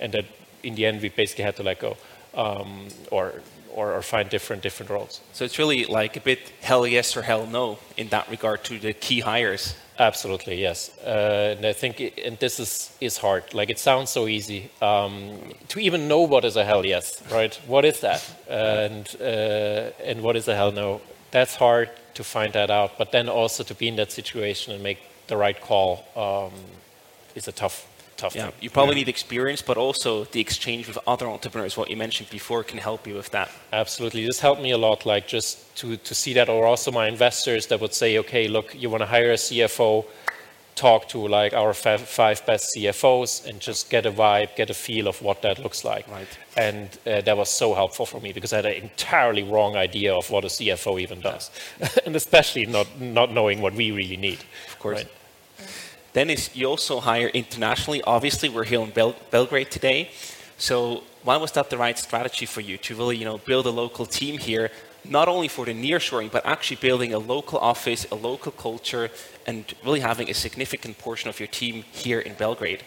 [0.00, 0.26] and that
[0.62, 1.96] in the end we basically had to let go
[2.34, 3.42] um, or,
[3.74, 5.20] or, or find different different roles.
[5.32, 8.78] So it's really like a bit hell yes or hell no in that regard to
[8.78, 9.74] the key hires.
[9.98, 10.90] Absolutely, yes.
[11.04, 13.52] Uh, and I think, it, and this is, is hard.
[13.52, 17.54] Like, it sounds so easy um, to even know what is a hell yes, right?
[17.66, 18.24] What is that?
[18.48, 21.02] and, uh, and what is a hell no?
[21.32, 22.96] That's hard to find that out.
[22.96, 26.52] But then also to be in that situation and make the right call um,
[27.34, 27.86] is a tough
[28.20, 28.52] tough yeah, thing.
[28.60, 29.00] You probably yeah.
[29.00, 33.06] need experience, but also the exchange with other entrepreneurs, what you mentioned before, can help
[33.06, 33.50] you with that.
[33.72, 34.26] Absolutely.
[34.26, 37.66] This helped me a lot, like just to, to see that, or also my investors
[37.68, 40.04] that would say, okay, look, you want to hire a CFO,
[40.74, 44.74] talk to like our five, five best CFOs and just get a vibe, get a
[44.74, 46.08] feel of what that looks like.
[46.08, 46.38] Right.
[46.56, 50.14] And uh, that was so helpful for me because I had an entirely wrong idea
[50.14, 51.50] of what a CFO even does,
[52.06, 54.40] and especially not, not knowing what we really need.
[54.68, 54.98] Of course.
[54.98, 55.10] Right?
[56.12, 58.02] Then you also hire internationally.
[58.02, 60.10] Obviously, we're here in Bel- Belgrade today.
[60.58, 63.70] So why was that the right strategy for you to really, you know, build a
[63.70, 64.70] local team here,
[65.04, 69.10] not only for the nearshoring, but actually building a local office, a local culture,
[69.46, 72.82] and really having a significant portion of your team here in Belgrade?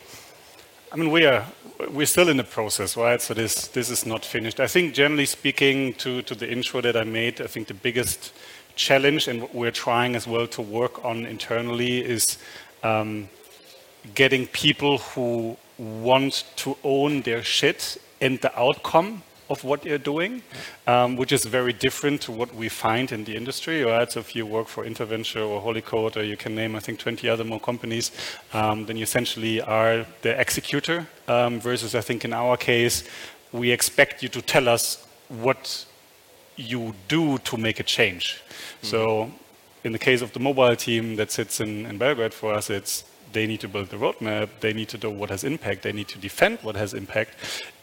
[0.91, 1.45] I mean, we are
[1.89, 3.19] we're still in the process, right?
[3.21, 4.59] So this this is not finished.
[4.59, 8.31] I think, generally speaking, to to the intro that I made, I think the biggest
[8.75, 12.37] challenge and what we're trying as well to work on internally is
[12.83, 13.29] um,
[14.15, 20.41] getting people who want to own their shit and the outcome of what you're doing,
[20.87, 23.83] um, which is very different to what we find in the industry.
[23.83, 24.11] Right?
[24.11, 27.29] So if you work for Interventure or Holycode, or you can name, I think, 20
[27.29, 28.11] other more companies,
[28.53, 31.07] um, then you essentially are the executor.
[31.27, 33.03] Um, versus, I think, in our case,
[33.51, 35.85] we expect you to tell us what
[36.55, 38.41] you do to make a change.
[38.41, 38.87] Mm-hmm.
[38.87, 39.31] So
[39.83, 43.03] in the case of the mobile team that sits in, in Belgrade for us, it's
[43.33, 46.07] they need to build the roadmap, they need to know what has impact, they need
[46.07, 47.31] to defend what has impact,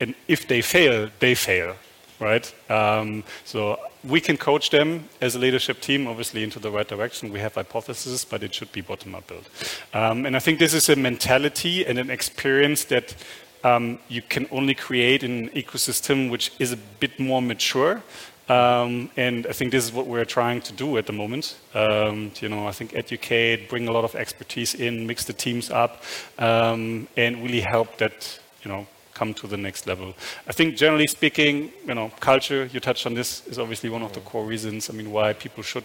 [0.01, 1.75] and if they fail, they fail,
[2.21, 2.55] right?
[2.71, 7.33] Um, so we can coach them as a leadership team, obviously, into the right direction.
[7.33, 9.49] We have hypotheses, but it should be bottom-up built.
[9.93, 13.15] Um, and I think this is a mentality and an experience that
[13.63, 18.03] um, you can only create in an ecosystem which is a bit more mature.
[18.51, 21.57] Um, and I think this is what we're trying to do at the moment.
[21.73, 25.71] Um, you know, I think educate, bring a lot of expertise in, mix the teams
[25.71, 26.03] up,
[26.39, 30.15] um, and really help that, you know, come to the next level.
[30.49, 34.13] I think generally speaking, you know, culture, you touched on this, is obviously one of
[34.15, 35.85] the core reasons, I mean, why people should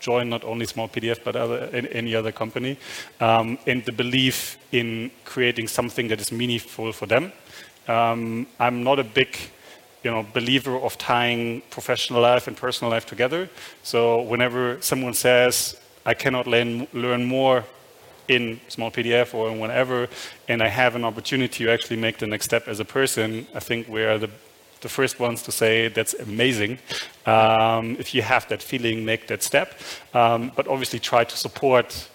[0.00, 2.76] join not only Smallpdf, but other, any other company.
[3.20, 7.32] Um, and the belief in creating something that is meaningful for them.
[7.88, 9.38] Um, I'm not a big
[10.04, 13.48] you know, believer of tying professional life and personal life together.
[13.82, 17.64] So whenever someone says, I cannot learn, learn more
[18.28, 20.08] in Smallpdf or in whatever,
[20.46, 23.60] and I have an opportunity to actually make the next step as a person, I
[23.60, 24.30] think we are the,
[24.82, 26.78] the first ones to say that's amazing.
[27.24, 29.74] Um, if you have that feeling, make that step.
[30.12, 32.08] Um, but obviously try to support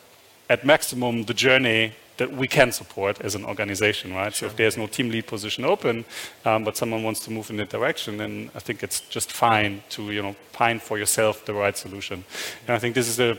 [0.49, 4.33] at maximum the journey that we can support as an organization, right?
[4.33, 4.47] Sure.
[4.47, 6.05] So if there's no team lead position open,
[6.45, 9.81] um, but someone wants to move in that direction, then I think it's just fine
[9.95, 12.23] to you know find for yourself the right solution.
[12.67, 13.37] And I think this is a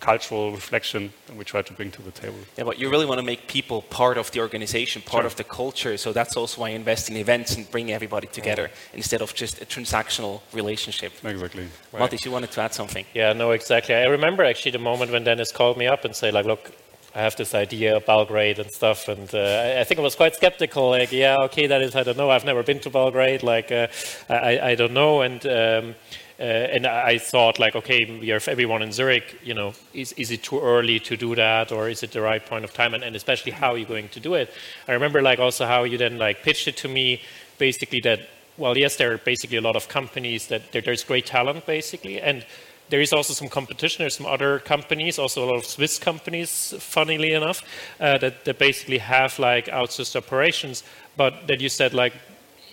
[0.00, 2.38] cultural reflection that we try to bring to the table.
[2.56, 5.26] Yeah, but you really want to make people part of the organization, part sure.
[5.26, 5.96] of the culture.
[5.96, 8.96] So that's also why I invest in events and bring everybody together yeah.
[9.00, 11.12] instead of just a transactional relationship.
[11.24, 11.66] Exactly.
[11.92, 12.00] Right.
[12.00, 13.04] Mathis, you wanted to add something?
[13.14, 13.94] Yeah, no, exactly.
[13.94, 16.72] I remember actually the moment when Dennis called me up and said, like, look,
[17.16, 20.34] I have this idea of Belgrade and stuff, and uh, I think I was quite
[20.34, 20.90] skeptical.
[20.90, 22.30] Like, yeah, okay, that is, I don't know.
[22.30, 23.42] I've never been to Belgrade.
[23.42, 23.86] Like, uh,
[24.28, 25.22] I, I don't know.
[25.22, 25.94] And um,
[26.38, 29.40] uh, and I thought, like, okay, we have everyone in Zurich.
[29.42, 32.44] You know, is is it too early to do that, or is it the right
[32.44, 32.92] point of time?
[32.92, 34.52] And, and especially, how are you going to do it?
[34.86, 37.22] I remember, like, also how you then like pitched it to me,
[37.56, 41.26] basically that well, yes, there are basically a lot of companies that there, there's great
[41.26, 42.44] talent basically, and
[42.88, 44.02] there is also some competition.
[44.02, 47.62] There's some other companies, also a lot of Swiss companies, funnily enough,
[48.00, 50.84] uh, that, that basically have like outsourced operations,
[51.16, 52.12] but that you said like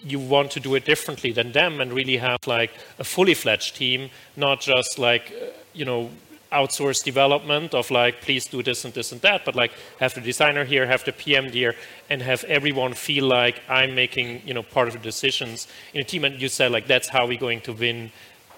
[0.04, 3.76] you want to do it differently than them and really have like a fully fledged
[3.76, 6.10] team, not just like, uh, you know,
[6.52, 10.21] outsource development of like, please do this and this and that, but like have the
[10.21, 11.76] designer here, have the PM here,
[12.10, 16.04] and have everyone feel like I'm making, you know, part of the decisions in a
[16.04, 16.23] team.
[16.23, 18.12] And you said like, that's how we're going to win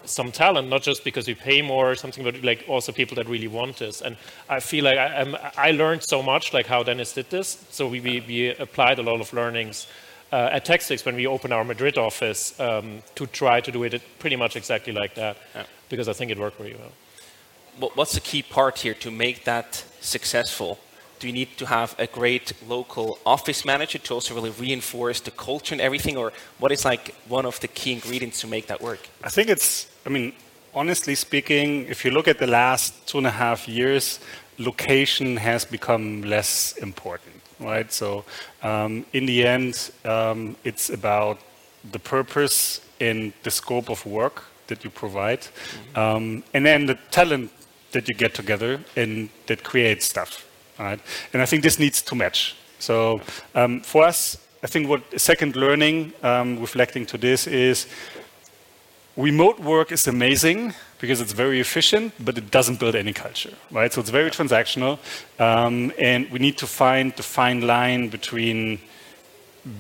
[0.06, 3.28] some talent, not just because we pay more or something, but like also people that
[3.28, 4.02] really want this.
[4.02, 4.18] And
[4.50, 7.66] I feel like I, I learned so much, like how Dennis did this.
[7.70, 9.88] So we, we, we applied a lot of learnings
[10.32, 14.02] uh, at TaxFix when we opened our Madrid office um, to try to do it
[14.20, 15.64] pretty much exactly like that, yeah.
[15.90, 17.90] because I think it worked very well.
[17.96, 20.80] What's the key part here to make that successful?
[21.20, 25.32] Do you need to have a great local office manager to also really reinforce the
[25.32, 28.82] culture and everything, or what is like one of the key ingredients to make that
[28.82, 29.00] work?
[29.24, 30.34] I think it's, I mean,
[30.74, 34.20] honestly speaking, if you look at the last two and a half years,
[34.58, 37.92] location has become less important right?
[37.92, 38.26] So
[38.64, 41.40] um, in the end, um, it's about
[41.92, 46.00] the purpose and the scope of work that you provide, mm-hmm.
[46.00, 47.52] um, and then the talent
[47.92, 50.46] that you get together and that creates stuff,
[50.80, 51.00] right?
[51.34, 52.56] And I think this needs to match.
[52.80, 53.22] So
[53.54, 57.88] um, for us, I think what second learning, um, reflecting to this, is
[59.18, 63.92] remote work is amazing because it's very efficient, but it doesn't build any culture, right?
[63.92, 65.00] So it's very transactional,
[65.40, 68.80] um, and we need to find the fine line between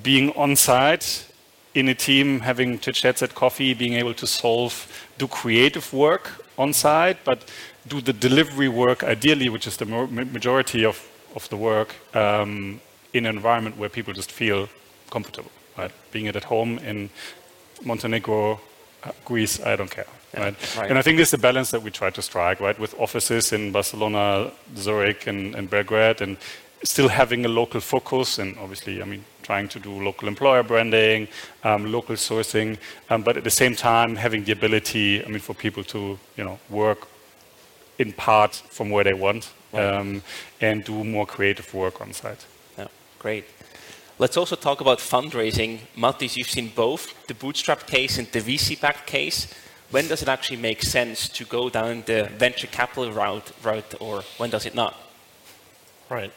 [0.03, 1.27] being on site
[1.73, 6.31] in a team, having chit chats at coffee, being able to solve, do creative work
[6.57, 7.51] on site, but
[7.87, 12.79] do the delivery work ideally, which is the majority of, of the work, um,
[13.13, 14.69] in an environment where people just feel
[15.09, 15.91] comfortable, right?
[16.11, 17.09] Being it at home in
[17.83, 18.59] Montenegro,
[19.23, 20.07] Greece, I don't care.
[20.37, 20.77] Right?
[20.77, 20.89] right?
[20.89, 23.53] And I think this is a balance that we try to strike, right, with offices
[23.53, 26.37] in Barcelona, Zurich, and, and Belgrade, and
[26.83, 31.27] still having a local focus, and obviously, I mean, trying to do local employer branding,
[31.63, 32.77] um, local sourcing,
[33.09, 36.43] um, but at the same time having the ability, I mean, for people to, you
[36.43, 37.07] know, work
[37.97, 39.95] in part from where they want right.
[39.95, 40.21] um,
[40.61, 42.45] and do more creative work on site.
[42.77, 42.87] Yeah,
[43.19, 43.45] great.
[44.17, 45.79] Let's also talk about fundraising.
[45.97, 49.53] Mattis, you've seen both the bootstrap case and the VC-backed case
[49.91, 54.23] when does it actually make sense to go down the venture capital route, route or
[54.37, 54.95] when does it not?
[56.09, 56.31] Right.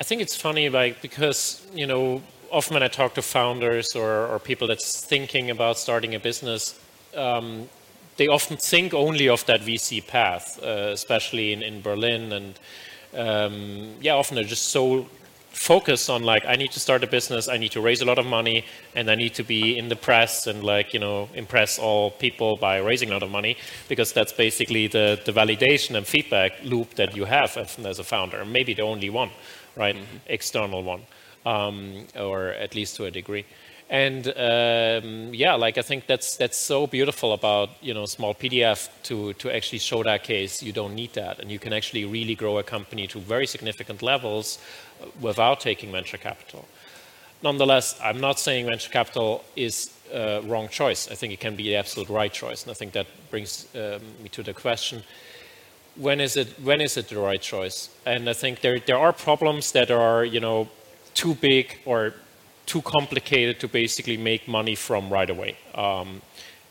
[0.00, 4.26] I think it's funny, like because you know, often when I talk to founders or,
[4.26, 6.80] or people that's thinking about starting a business,
[7.14, 7.68] um,
[8.16, 12.58] they often think only of that VC path, uh, especially in, in Berlin, and
[13.14, 15.06] um, yeah, often they're just so
[15.50, 18.18] focus on like I need to start a business, I need to raise a lot
[18.18, 21.78] of money, and I need to be in the press and like you know impress
[21.78, 23.56] all people by raising a lot of money
[23.88, 28.44] because that's basically the the validation and feedback loop that you have as a founder,
[28.44, 29.30] maybe the only one,
[29.76, 29.96] right?
[29.96, 30.16] Mm-hmm.
[30.26, 31.02] External one,
[31.44, 33.44] um, or at least to a degree.
[33.90, 39.32] And um, yeah, like I think that's that's so beautiful about you know Smallpdf to
[39.32, 40.62] to actually show that case.
[40.62, 44.00] You don't need that, and you can actually really grow a company to very significant
[44.00, 44.60] levels
[45.20, 46.68] without taking venture capital.
[47.42, 51.10] Nonetheless, I'm not saying venture capital is a wrong choice.
[51.10, 54.02] I think it can be the absolute right choice, and I think that brings um,
[54.22, 55.02] me to the question:
[55.96, 56.46] When is it?
[56.62, 57.88] When is it the right choice?
[58.06, 60.68] And I think there there are problems that are you know
[61.12, 62.14] too big or
[62.72, 65.52] too complicated to basically make money from right away.
[65.74, 66.22] Um,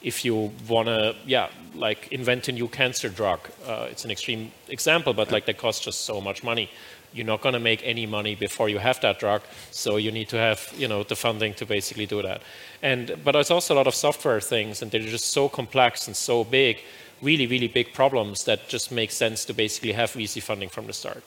[0.02, 4.52] if you want to, yeah, like invent a new cancer drug, uh, it's an extreme
[4.70, 6.70] example, but like that costs just so much money
[7.14, 9.42] you're not going to make any money before you have that drug.
[9.72, 12.42] So you need to have, you know, the funding to basically do that.
[12.82, 16.16] And but there's also a lot of software things, and they're just so complex and
[16.16, 16.78] so big,
[17.22, 20.94] really, really big problems that just make sense to basically have VC funding from the
[20.94, 21.24] start.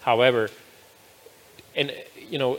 [0.00, 0.50] However,
[1.74, 1.92] and
[2.32, 2.58] you know,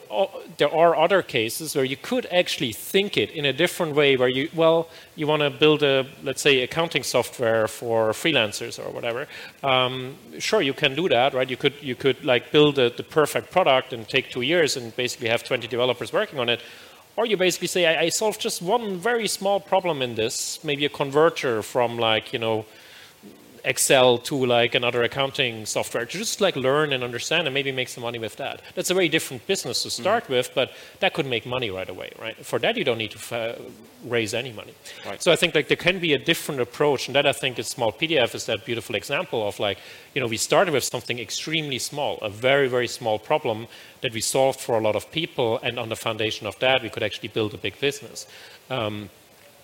[0.57, 4.29] there are other cases where you could actually think it in a different way, where
[4.29, 9.27] you, well, you want to build a, let's say, accounting software for freelancers or whatever.
[9.63, 11.49] Um, sure, you can do that, right?
[11.49, 14.95] You could, you could like build a, the perfect product and take two years and
[14.95, 16.61] basically have 20 developers working on it.
[17.15, 20.85] Or you basically say, I, I solved just one very small problem in this, maybe
[20.85, 22.65] a converter from like, you know,
[23.65, 27.87] Excel to like another accounting software to just like learn and understand and maybe make
[27.87, 28.61] some money with that.
[28.75, 30.33] That's a very different business to start mm-hmm.
[30.33, 32.35] with, but that could make money right away, right?
[32.45, 33.55] For that, you don't need to uh,
[34.03, 34.73] raise any money.
[35.05, 35.21] Right.
[35.23, 37.73] So I think like there can be a different approach, and that I think is
[37.73, 39.77] Smallpdf is that beautiful example of like,
[40.13, 43.67] you know, we started with something extremely small, a very very small problem
[44.01, 46.89] that we solved for a lot of people, and on the foundation of that, we
[46.89, 48.27] could actually build a big business.
[48.69, 49.09] Um,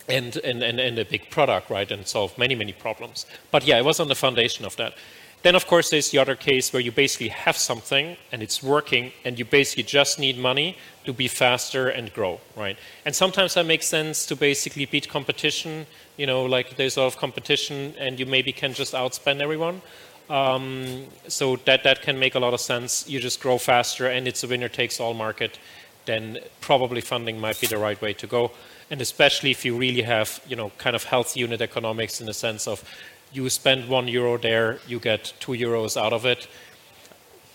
[0.09, 3.25] and, and, and, and a big product, right, and solve many, many problems.
[3.51, 4.93] But yeah, it was on the foundation of that.
[5.41, 9.13] Then, of course, there's the other case where you basically have something and it's working,
[9.23, 12.77] and you basically just need money to be faster and grow, right?
[13.05, 15.85] And sometimes that makes sense to basically beat competition.
[16.17, 19.81] You know, like there's a lot of competition, and you maybe can just outspend everyone.
[20.29, 23.07] Um, so that that can make a lot of sense.
[23.07, 25.57] You just grow faster, and it's a winner-takes-all market.
[26.05, 28.51] Then probably funding might be the right way to go
[28.89, 32.33] and especially if you really have, you know, kind of healthy unit economics in the
[32.33, 32.83] sense of
[33.31, 36.47] you spend one euro there, you get two euros out of it.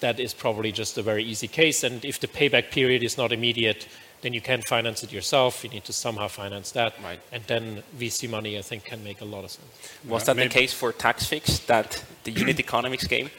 [0.00, 1.82] That is probably just a very easy case.
[1.82, 3.88] And if the payback period is not immediate,
[4.20, 5.64] then you can finance it yourself.
[5.64, 6.94] You need to somehow finance that.
[7.02, 7.20] Right.
[7.32, 9.68] And then VC money, I think, can make a lot of sense.
[10.06, 13.30] Was that the case for TaxFix, that the unit economics game?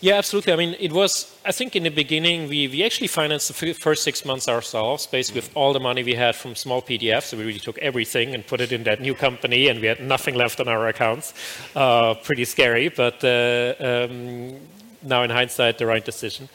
[0.00, 0.52] Yeah, absolutely.
[0.52, 4.04] I mean, it was, I think in the beginning, we, we actually financed the first
[4.04, 7.24] six months ourselves, basically with all the money we had from Smallpdf.
[7.24, 10.00] So we really took everything and put it in that new company, and we had
[10.00, 11.34] nothing left on our accounts.
[11.74, 14.54] Uh, pretty scary, but uh, um,
[15.02, 16.48] now in hindsight, the right decision.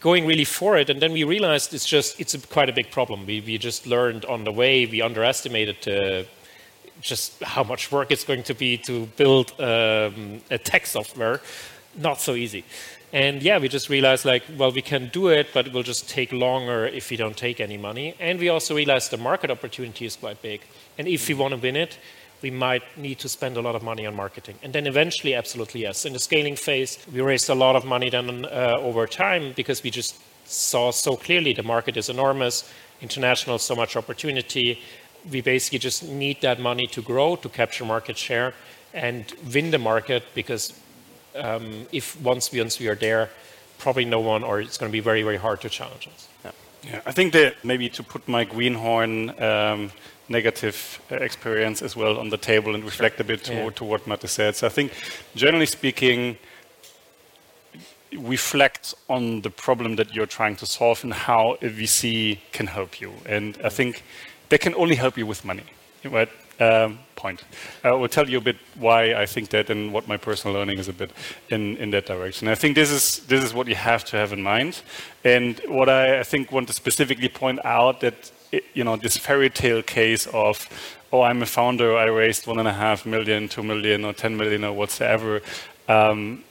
[0.00, 2.90] Going really for it, and then we realized it's just, it's a, quite a big
[2.90, 3.24] problem.
[3.24, 6.28] We, we just learned on the way, we underestimated uh,
[7.00, 11.40] just how much work it's going to be to build um, a tech software
[11.96, 12.64] not so easy.
[13.12, 16.08] And yeah, we just realized like, well, we can do it, but it will just
[16.08, 18.14] take longer if we don't take any money.
[18.18, 20.60] And we also realized the market opportunity is quite big.
[20.98, 21.98] And if we want to win it,
[22.42, 24.56] we might need to spend a lot of money on marketing.
[24.62, 26.04] And then eventually, absolutely yes.
[26.04, 29.82] In the scaling phase, we raised a lot of money then uh, over time because
[29.82, 32.70] we just saw so clearly the market is enormous,
[33.00, 34.80] international, so much opportunity.
[35.30, 38.52] We basically just need that money to grow, to capture market share,
[38.92, 40.72] and win the market because
[41.36, 43.30] um, if once we, once we are there,
[43.78, 46.28] probably no one, or it's going to be very, very hard to challenge us.
[46.44, 46.50] Yeah,
[46.84, 49.92] yeah I think that maybe to put my greenhorn um,
[50.28, 53.70] negative uh, experience as well on the table and reflect a bit to, yeah.
[53.70, 54.56] to what Mate said.
[54.56, 54.92] So I think,
[55.34, 56.36] generally speaking,
[58.16, 63.00] reflect on the problem that you're trying to solve and how a VC can help
[63.00, 63.12] you.
[63.26, 64.02] And I think
[64.48, 65.64] they can only help you with money,
[66.04, 66.28] right?
[66.58, 67.42] Um, point.
[67.82, 70.78] I will tell you a bit why I think that and what my personal learning
[70.78, 71.10] is a bit
[71.48, 72.48] in, in that direction.
[72.48, 74.82] I think this is this is what you have to have in mind,
[75.24, 79.16] and what I, I think want to specifically point out that it, you know this
[79.16, 80.68] fairy tale case of
[81.12, 84.36] oh I'm a founder I raised one and a half million, two million, or ten
[84.36, 85.40] million or whatsoever.
[85.88, 86.44] Um,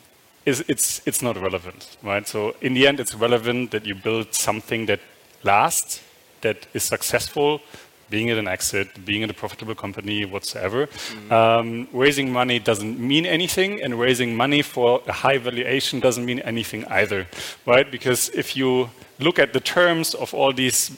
[0.45, 2.27] is it's it's not relevant, right?
[2.27, 4.99] So in the end, it's relevant that you build something that
[5.43, 6.01] lasts,
[6.41, 7.61] that is successful,
[8.09, 10.87] being at an exit, being in a profitable company, whatsoever.
[10.87, 11.31] Mm.
[11.31, 16.39] Um, raising money doesn't mean anything, and raising money for a high valuation doesn't mean
[16.39, 17.27] anything either,
[17.65, 17.89] right?
[17.89, 18.89] Because if you
[19.19, 20.91] look at the terms of all these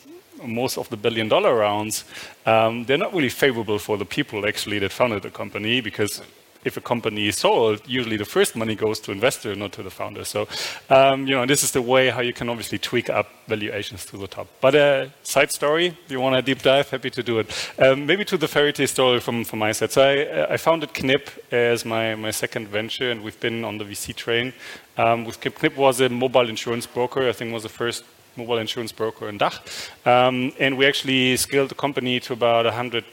[0.44, 2.04] most of the billion dollar rounds,
[2.46, 6.22] um, they're not really favorable for the people actually that founded the company because
[6.68, 9.90] if a company is sold, usually the first money goes to investor, not to the
[9.90, 10.24] founder.
[10.26, 10.48] So,
[10.90, 14.18] um, you know, this is the way how you can obviously tweak up valuations to
[14.18, 14.48] the top.
[14.62, 17.48] But a uh, side story, if you want a deep dive, happy to do it.
[17.80, 19.92] Um, maybe to the fairy tale story from, from my side.
[19.92, 23.78] So I, uh, I founded Knip as my, my second venture, and we've been on
[23.78, 24.54] the VC train.
[24.98, 27.28] Um, with Knip, Knip was a mobile insurance broker.
[27.30, 28.04] I think was the first
[28.38, 29.90] mobile insurance broker in DACH.
[30.06, 33.04] Um, and we actually scaled the company to about 100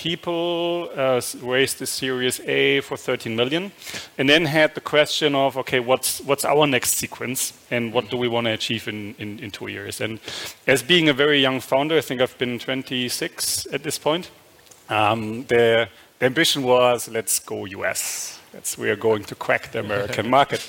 [0.00, 3.70] people, uh, raised the Series A for 13 million,
[4.16, 8.16] and then had the question of, okay, what's what's our next sequence, and what do
[8.16, 10.00] we want to achieve in, in, in two years?
[10.00, 10.18] And
[10.66, 14.30] as being a very young founder, I think I've been 26 at this point.
[14.88, 15.88] Um, the,
[16.18, 18.39] the ambition was, let's go US.
[18.52, 20.60] That's we are going to crack the American market.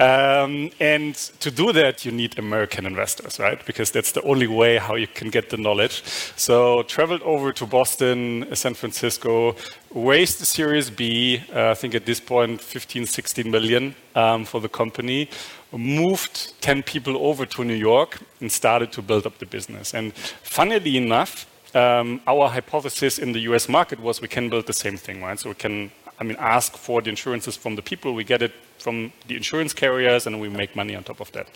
[0.00, 3.64] Um, and to do that, you need American investors, right?
[3.64, 6.02] Because that's the only way how you can get the knowledge.
[6.36, 9.54] So traveled over to Boston, San Francisco,
[9.94, 14.60] raised the Series B, uh, I think at this point 15, 16 million um, for
[14.60, 15.28] the company,
[15.72, 19.94] moved 10 people over to New York and started to build up the business.
[19.94, 20.12] And
[20.42, 24.96] funnily enough, um, our hypothesis in the US market was we can build the same
[24.96, 25.38] thing, right?
[25.38, 28.14] So we can I mean, ask for the insurances from the people.
[28.14, 31.48] We get it from the insurance carriers, and we make money on top of that.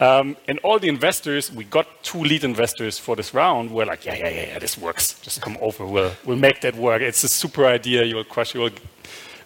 [0.00, 3.70] Um, and all the investors, we got two lead investors for this round.
[3.70, 5.20] We're like, yeah, yeah, yeah, yeah, this works.
[5.20, 5.86] Just come over.
[5.86, 7.02] We'll we'll make that work.
[7.02, 8.04] It's a super idea.
[8.04, 8.70] You'll crush your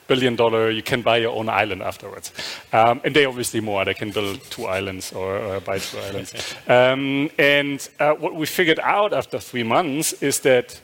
[0.07, 0.71] billion dollar.
[0.71, 2.33] You can buy your own island afterwards.
[2.73, 3.85] Um, and they obviously more.
[3.85, 6.33] They can build two islands or, or buy two islands.
[6.69, 10.81] Um, and uh, what we figured out after three months is that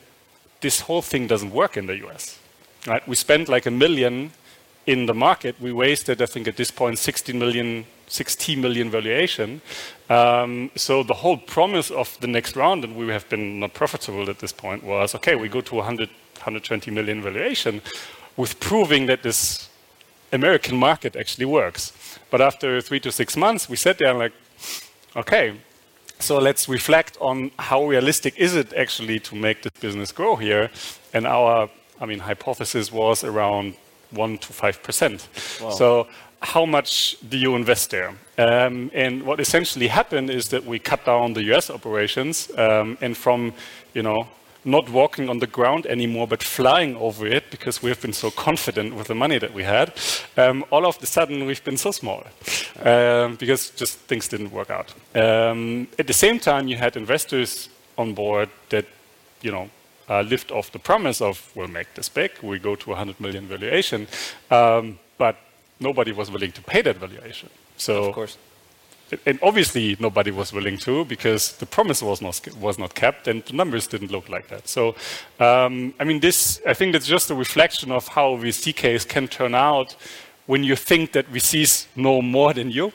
[0.61, 2.38] this whole thing doesn't work in the US.
[2.89, 3.07] Right?
[3.07, 4.31] We spent like a million
[4.87, 5.55] in the market.
[5.61, 9.61] We wasted, I think, at this point, 16 million 60 million valuation.
[10.09, 14.29] Um, so the whole promise of the next round, and we have been not profitable
[14.29, 17.81] at this point, was okay, we go to 100, 120 million valuation
[18.35, 19.69] with proving that this
[20.31, 21.93] American market actually works.
[22.31, 24.33] But after three to six months, we sat there and like,
[25.15, 25.59] okay,
[26.19, 30.69] so let's reflect on how realistic is it actually to make this business grow here.
[31.13, 31.69] And our,
[31.99, 33.75] I mean, hypothesis was around
[34.11, 35.27] one to five percent.
[35.61, 35.69] Wow.
[35.71, 36.07] So
[36.41, 38.13] how much do you invest there?
[38.37, 43.17] Um, and what essentially happened is that we cut down the US operations um, and
[43.17, 43.53] from,
[43.93, 44.27] you know,
[44.65, 48.93] not walking on the ground anymore, but flying over it because we've been so confident
[48.93, 49.93] with the money that we had.
[50.37, 52.23] Um, all of a sudden, we've been so small
[52.83, 54.93] um, because just things didn't work out.
[55.15, 58.85] Um, at the same time, you had investors on board that,
[59.41, 59.69] you know,
[60.09, 63.45] uh, lived off the promise of we'll make this big, we go to 100 million
[63.47, 64.07] valuation,
[64.51, 65.37] um, but
[65.79, 67.49] nobody was willing to pay that valuation.
[67.77, 68.37] So, of course
[69.25, 73.43] and obviously nobody was willing to because the promise was not was not kept and
[73.45, 74.67] the numbers didn't look like that.
[74.67, 74.95] So,
[75.39, 79.27] um, I mean, this I think that's just a reflection of how VC case can
[79.27, 79.95] turn out
[80.45, 82.91] when you think that VCs know more than you.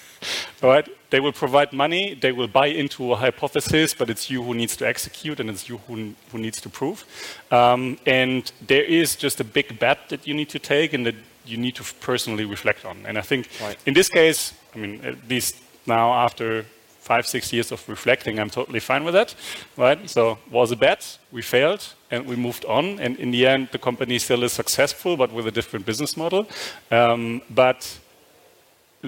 [0.62, 0.88] right?
[1.10, 4.76] They will provide money, they will buy into a hypothesis, but it's you who needs
[4.76, 7.04] to execute and it's you who, who needs to prove.
[7.50, 11.14] Um, and there is just a big bet that you need to take and that
[11.44, 13.06] you need to personally reflect on.
[13.06, 13.78] And I think right.
[13.86, 16.66] in this case, I mean, at least now after
[17.00, 19.34] five, six years of reflecting, I'm totally fine with that,
[19.76, 20.10] right?
[20.10, 22.98] So was a bet, we failed, and we moved on.
[22.98, 26.48] And in the end, the company still is successful, but with a different business model.
[26.90, 27.98] Um, but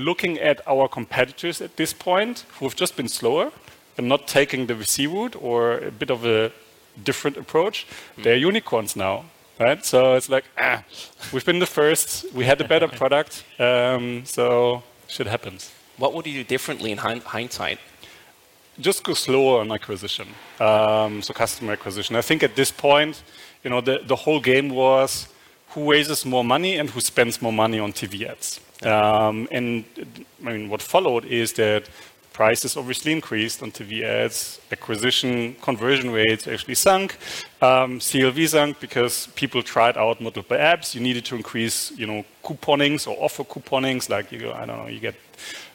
[0.04, 3.52] looking at our competitors at this point, who have just been slower
[3.96, 6.52] and not taking the VC route or a bit of a
[7.02, 7.86] different approach,
[8.16, 8.22] mm.
[8.22, 9.24] they're unicorns now
[9.58, 9.84] right?
[9.84, 10.82] So it's like, ah,
[11.32, 15.72] we've been the first, we had a better product, um, so shit happens.
[15.96, 17.78] What would you do differently in hindsight?
[18.80, 20.28] Just go slower on acquisition,
[20.60, 22.14] um, so customer acquisition.
[22.14, 23.22] I think at this point,
[23.64, 25.26] you know, the, the whole game was
[25.70, 28.60] who raises more money and who spends more money on TV ads.
[28.82, 29.84] Um, and
[30.44, 31.88] I mean, what followed is that
[32.32, 37.16] prices obviously increased on TV ads, acquisition conversion rates actually sunk,
[37.60, 40.94] um, CLV sunk because people tried out multiple apps.
[40.94, 44.86] You needed to increase, you know, couponings or offer couponings, like you, I don't know,
[44.86, 45.16] you get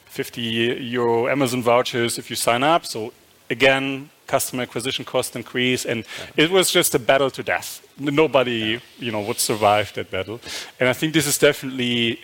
[0.06, 2.86] 50 euro Amazon vouchers if you sign up.
[2.86, 3.12] So
[3.50, 6.04] again, customer acquisition cost increase, and
[6.36, 7.86] it was just a battle to death.
[7.98, 10.40] Nobody, you know, would survive that battle.
[10.80, 12.20] And I think this is definitely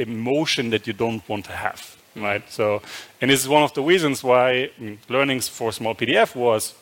[0.00, 2.42] emotion that you don't want to have right?
[2.50, 2.82] So,
[3.20, 6.74] and this is one of the reasons why I learnings for Smallpdf was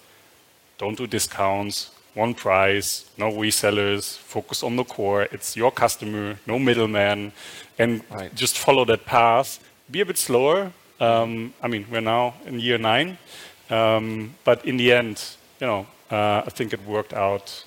[0.79, 5.23] don't do discounts, one price, no resellers, focus on the core.
[5.33, 7.33] It's your customer, no middleman,
[7.79, 8.35] and right.
[8.35, 9.59] just follow that path.
[9.91, 10.73] Be a bit slower.
[11.01, 13.19] Um, I mean, we're now in year nine,
[13.71, 15.23] um, but in the end,
[15.61, 17.64] you know, uh, I think it worked out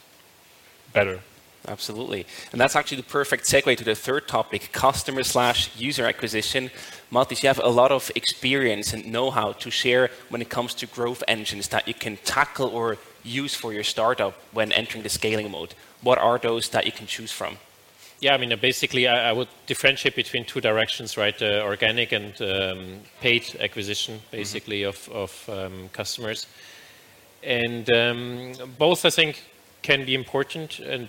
[0.94, 1.20] better.
[1.68, 2.26] Absolutely.
[2.52, 6.72] And that's actually the perfect segue to the third topic, customer slash user acquisition.
[7.12, 10.88] Mathis, you have a lot of experience and know-how to share when it comes to
[10.88, 15.52] growth engines that you can tackle or use for your startup when entering the scaling
[15.52, 15.76] mode.
[16.02, 17.58] What are those that you can choose from?
[18.22, 21.40] Yeah, I mean, uh, basically, I, I, would differentiate between two directions, right?
[21.42, 24.38] Uh, organic and um, paid acquisition, mm-hmm.
[24.38, 25.12] basically, mm -hmm.
[25.12, 26.48] of, of um, customers.
[27.44, 29.44] And um, both, I think,
[29.82, 31.08] can be important and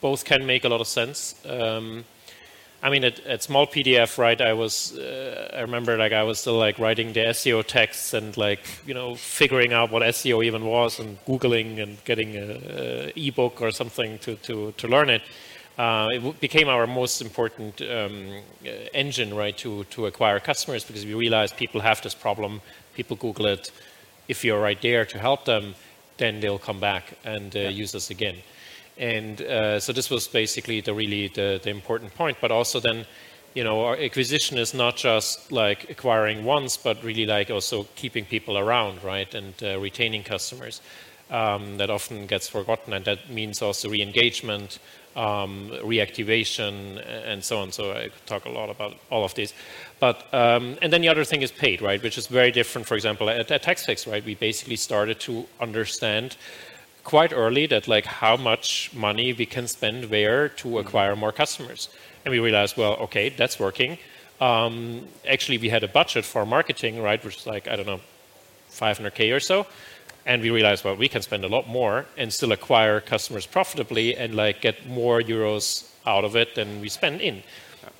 [0.00, 1.34] both can make a lot of sense.
[1.46, 2.04] Um,
[2.82, 4.40] I mean, at, at, Smallpdf, right?
[4.40, 8.34] I was, uh, I remember, like I was still like writing the SEO texts and
[8.38, 13.28] like you know figuring out what SEO even was and googling and getting a, a
[13.28, 15.22] ebook or something to to to learn it.
[15.78, 18.40] Uh, it became our most important um,
[18.94, 22.62] engine, right, to to acquire customers because we realized people have this problem.
[22.94, 23.70] People Google it.
[24.26, 25.74] If you're right there to help them,
[26.20, 27.68] then they'll come back and uh, yeah.
[27.70, 28.36] use us again.
[28.96, 32.36] And uh, so this was basically the really the, the, important point.
[32.40, 33.06] But also then,
[33.54, 38.26] you know, our acquisition is not just like acquiring once, but really like also keeping
[38.26, 40.80] people around, right, and uh, retaining customers.
[41.30, 44.80] Um, that often gets forgotten, and that means also re-engagement,
[45.16, 47.72] um, reactivation, and so on.
[47.72, 49.52] So I could talk a lot about all of these.
[49.98, 52.86] But um, and then the other thing is paid, right, which is very different.
[52.86, 56.36] For example, at, at TaxFix, right, we basically started to understand
[57.04, 60.86] quite early that like how much money we can spend where to mm-hmm.
[60.86, 61.88] acquire more customers.
[62.24, 63.98] And we realized, well, okay, that's working.
[64.40, 68.00] Um, actually, we had a budget for marketing, right, which is like, I don't know,
[68.70, 69.66] 500K or so.
[70.26, 74.16] And we realized, well, we can spend a lot more and still acquire customers profitably
[74.16, 77.42] and like get more euros out of it than we spend in.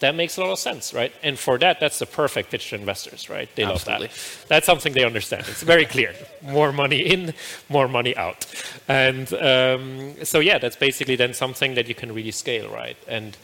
[0.01, 1.13] That makes a lot of sense, right?
[1.23, 3.55] And for that, that's the perfect pitch to investors, right?
[3.55, 4.07] They Absolutely.
[4.09, 4.49] love that.
[4.49, 5.45] That's something they understand.
[5.47, 6.15] It's very clear.
[6.43, 7.35] more money in,
[7.69, 8.47] more money out.
[8.89, 12.97] And um, so, yeah, that's basically then something that you can really scale, right?
[13.09, 13.37] And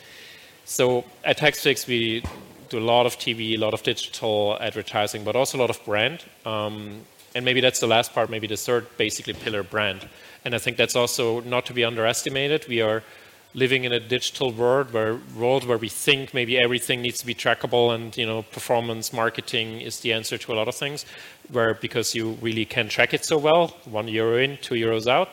[0.64, 2.22] so at TaxFix, we
[2.70, 5.84] do a lot of TV, a lot of digital advertising, but also a lot of
[5.84, 6.24] brand.
[6.44, 7.02] Um,
[7.36, 10.08] and maybe that's the last part, maybe the third basically pillar brand.
[10.46, 12.66] And I think that's also not to be underestimated.
[12.66, 13.02] We are
[13.52, 17.34] living in a digital world where world where we think maybe everything needs to be
[17.34, 21.06] trackable and you know performance marketing is the answer to a lot of things
[21.50, 25.30] where because you really can track it so well one euro in two euros out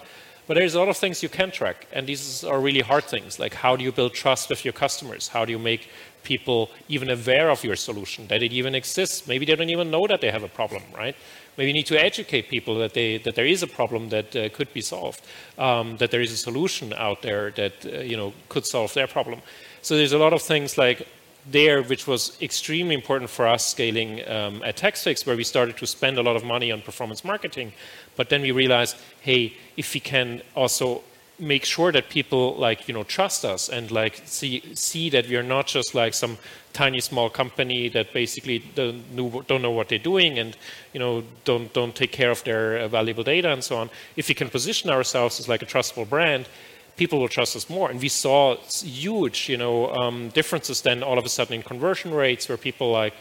[0.48, 3.40] but there's a lot of things you can track and these are really hard things
[3.40, 5.90] like how do you build trust with your customers how do you make
[6.24, 10.08] people even aware of your solution that it even exists maybe they don't even know
[10.08, 11.16] that they have a problem right
[11.58, 14.50] maybe you need to educate people that, they, that there is a problem that uh,
[14.50, 15.22] could be solved,
[15.58, 19.08] um, that there is a solution out there that uh, you know could solve their
[19.08, 19.42] problem.
[19.82, 21.08] So there's a lot of things like
[21.50, 25.86] there, which was extremely important for us scaling um, at TaxFix, where we started to
[25.86, 27.74] spend a lot of money on performance marketing.
[28.16, 31.04] But then we realized, hey, if we can also
[31.40, 35.36] make sure that people like you know trust us and like see see that we
[35.36, 36.38] are not just like some
[36.74, 40.56] tiny small company that basically don't know, don't know what they're doing and
[40.94, 43.90] you know don't don't take care of their uh, valuable data and so on.
[44.16, 46.48] If we can position ourselves as like a trustable brand
[46.96, 47.90] people will trust us more.
[47.90, 52.14] And we saw huge you know um, differences then all of a sudden in conversion
[52.14, 53.14] rates where people like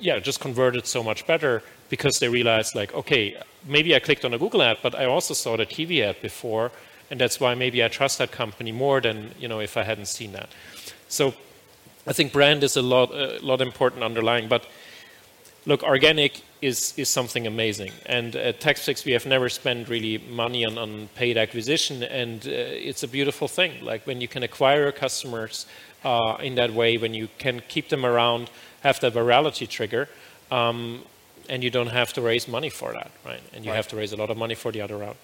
[0.00, 3.36] yeah just converted so much better because they realized like okay
[3.66, 6.70] maybe i clicked on a google ad but i also saw the tv ad before
[7.10, 10.06] and that's why maybe I trust that company more than you know if I hadn't
[10.06, 10.48] seen that.
[11.08, 11.34] So
[12.06, 14.66] I think brand is a lot a lot important underlying, but
[15.66, 17.92] look, organic is is something amazing.
[18.06, 22.50] And at TaxFix, we have never spent really money on, on paid acquisition, and uh,
[22.50, 23.84] it's a beautiful thing.
[23.84, 25.66] Like when you can acquire customers
[26.04, 28.50] uh, in that way, when you can keep them around,
[28.82, 30.08] have that virality trigger.
[30.50, 31.02] Um,
[31.48, 33.42] and you don't have to raise money for that, right?
[33.52, 33.76] And you right.
[33.76, 35.16] have to raise a lot of money for the other route.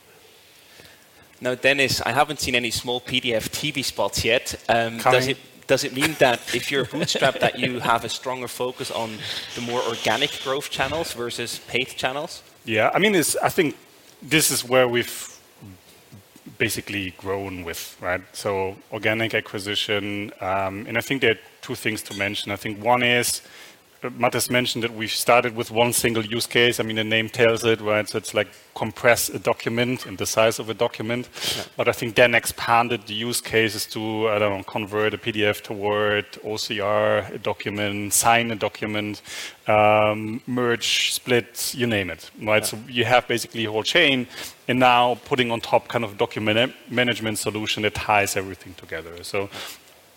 [1.41, 4.55] Now, Dennis, I haven't seen any Smallpdf TV spots yet.
[4.69, 8.49] Um, does it does it mean that if you're bootstrapped that you have a stronger
[8.49, 9.19] focus on
[9.57, 12.43] the more organic growth channels versus paid channels?
[12.65, 13.77] Yeah, I mean, I think
[14.23, 15.37] this is where we've
[16.59, 18.23] basically grown with, right?
[18.33, 22.53] So organic acquisition, um, and I think there are two things to mention.
[22.53, 23.43] I think one is
[24.11, 26.81] Mathias mentioned that we started with one single use case.
[26.81, 28.09] I mean, the name tells it, right?
[28.09, 31.29] So it's like compress a document in the size of a document.
[31.57, 31.65] Yeah.
[31.77, 35.63] But I think then expanded the use cases to, I don't know, convert a PDF
[35.63, 39.23] to Word, OCR a document, sign a document,
[39.67, 42.63] um, merge, split, you name it, right?
[42.63, 42.69] Yeah.
[42.69, 44.27] So you have basically a whole chain
[44.69, 49.23] and now putting on top kind of document management solution that ties everything together.
[49.23, 49.49] So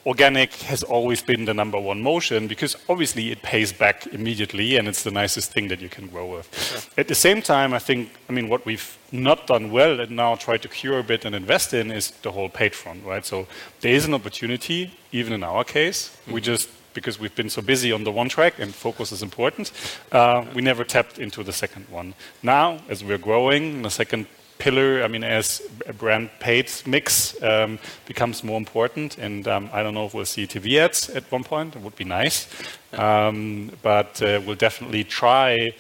[0.06, 4.88] organic has always been the number one motion because obviously it pays back immediately and
[4.88, 6.48] it's the nicest thing that you can grow with.
[6.56, 6.82] Sure.
[6.98, 10.36] At the same time, I think, I mean, what we've not done well and now
[10.36, 13.26] try to cure a bit and invest in is the whole paid front, right?
[13.26, 13.48] So
[13.82, 16.10] there is an opportunity, even in our case.
[16.10, 16.34] Mm-hmm.
[16.34, 19.72] We just because we've been so busy on the one track and focus is important,
[20.12, 22.14] uh, we never tapped into the second one.
[22.42, 24.26] Now, as we're growing, the second
[24.60, 29.82] pillar, I mean, as a brand paid mix um, becomes more important, and um, I
[29.82, 31.76] don't know if we'll see TV ads at one point.
[31.76, 32.48] It would be nice,
[32.94, 35.72] um, but uh, we'll definitely try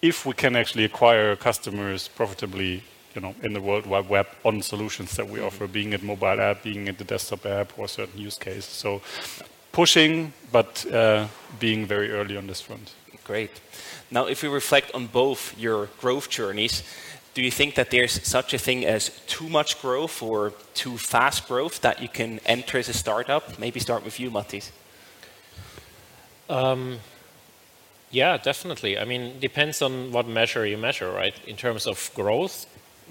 [0.00, 2.82] if we can actually acquire customers profitably.
[3.14, 5.46] You know, in the World Wide Web on solutions that we mm-hmm.
[5.48, 8.64] offer, being it mobile app, being it the desktop app, or certain use case.
[8.64, 9.02] So,
[9.72, 11.26] pushing, but uh,
[11.58, 12.94] being very early on this front.
[13.24, 13.50] Great.
[14.12, 16.84] Now, if we reflect on both your growth journeys,
[17.40, 21.48] do you think that there's such a thing as too much growth or too fast
[21.48, 23.58] growth that you can enter as a startup?
[23.58, 24.70] Maybe start with you, Mathis.
[26.50, 26.98] Um,
[28.10, 28.98] yeah, definitely.
[28.98, 31.34] I mean, depends on what measure you measure, right?
[31.46, 32.66] In terms of growth,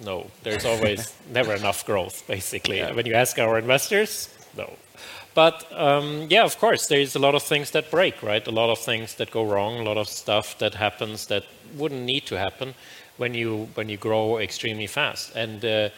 [0.05, 2.77] no, there's always never enough growth, basically.
[2.77, 2.91] Yeah.
[2.91, 4.73] When you ask our investors, no.
[5.33, 8.45] But um, yeah, of course, there's a lot of things that break, right?
[8.45, 12.03] A lot of things that go wrong, a lot of stuff that happens that wouldn't
[12.03, 12.75] need to happen
[13.19, 15.89] when you when you grow extremely fast, and uh,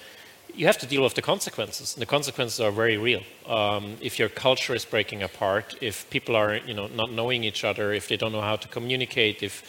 [0.53, 1.95] you have to deal with the consequences.
[1.95, 3.23] And The consequences are very real.
[3.47, 7.63] Um, if your culture is breaking apart, if people are you know not knowing each
[7.63, 9.63] other, if they don't know how to communicate, if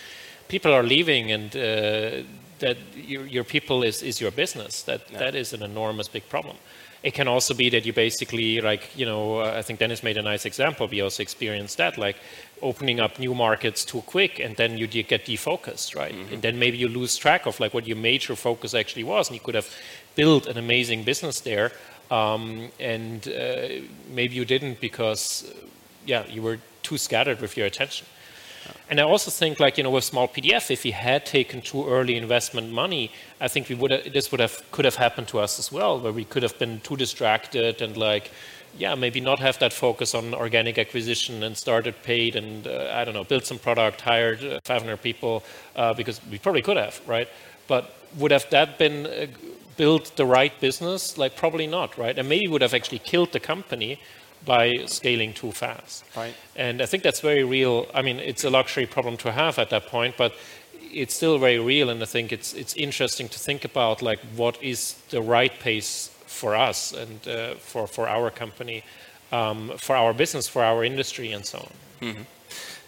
[0.48, 2.22] people are leaving and uh,
[2.62, 5.18] that your, your people is, is your business, that, yeah.
[5.18, 6.57] that is an enormous big problem.
[7.03, 10.16] It can also be that you basically, like, you know, uh, I think Dennis made
[10.16, 10.86] a nice example.
[10.86, 12.16] We also experienced that, like
[12.61, 16.14] opening up new markets too quick, and then you get defocused, right?
[16.14, 16.34] Mm-hmm.
[16.34, 19.34] And then maybe you lose track of like what your major focus actually was, and
[19.34, 19.68] you could have
[20.14, 21.72] built an amazing business there,
[22.11, 23.68] um, and uh,
[24.11, 25.53] maybe you didn't because
[26.07, 28.07] yeah, you were too scattered with your attention.
[28.90, 32.16] And I also think, like you know, with Smallpdf, if we had taken too early
[32.16, 33.10] investment money,
[33.40, 35.98] I think we would have, this would have could have happened to us as well,
[36.00, 38.30] where we could have been too distracted and like,
[38.76, 43.04] yeah, maybe not have that focus on organic acquisition and started paid and uh, I
[43.04, 45.42] don't know, built some product, hired uh, 500 people
[45.76, 47.28] uh, because we probably could have, right?
[47.68, 49.26] But would have that been uh,
[49.76, 51.18] built the right business?
[51.18, 52.18] Like probably not, right?
[52.18, 53.98] And maybe would have actually killed the company
[54.45, 56.05] by scaling too fast.
[56.16, 56.34] Right.
[56.57, 57.86] And I think that's very real.
[57.95, 60.34] I mean, it's a luxury problem to have at that point, but
[60.80, 61.90] it's still very real.
[61.90, 66.11] And I think it's it's interesting to think about like what is the right pace
[66.26, 68.82] for us and uh, for for our company,
[69.30, 72.09] um, for our business, for our industry, and so on.
[72.09, 72.22] Mm-hmm.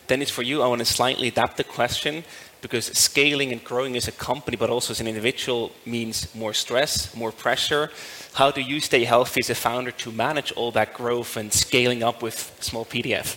[0.06, 2.24] Dennis, for you, I want to slightly adapt the question
[2.64, 7.14] because scaling and growing as a company, but also as an individual, means more stress,
[7.14, 7.90] more pressure.
[8.32, 12.02] How do you stay healthy as a founder to manage all that growth and scaling
[12.02, 13.36] up with Smallpdf?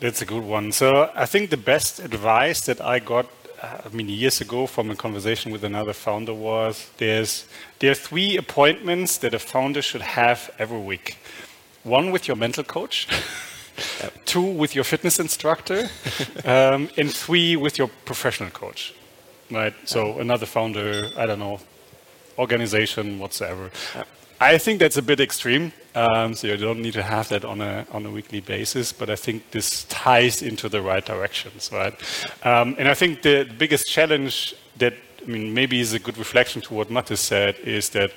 [0.00, 0.72] That's a good one.
[0.72, 3.26] So I think the best advice that I got,
[3.62, 7.46] I mean, years ago from a conversation with another founder was there's
[7.78, 11.16] there are three appointments that a founder should have every week.
[11.84, 13.06] One with your mental coach.
[14.24, 15.88] two with your fitness instructor,
[16.44, 18.94] um, and three with your professional coach.
[19.50, 19.74] Right.
[19.84, 21.60] So another founder, I don't know,
[22.38, 23.70] organization whatsoever.
[24.40, 25.72] I think that's a bit extreme.
[25.94, 29.08] Um, so you don't need to have that on a on a weekly basis, but
[29.08, 31.94] I think this ties into the right directions, right?
[32.44, 36.60] Um, and I think the biggest challenge that I mean maybe is a good reflection
[36.62, 38.10] to what Mattis said is that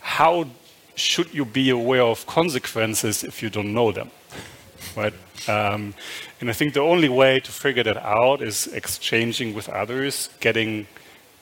[0.00, 0.46] how
[0.94, 4.10] should you be aware of consequences if you don't know them,
[4.96, 5.14] right?
[5.48, 5.94] Um,
[6.40, 10.86] and I think the only way to figure that out is exchanging with others, getting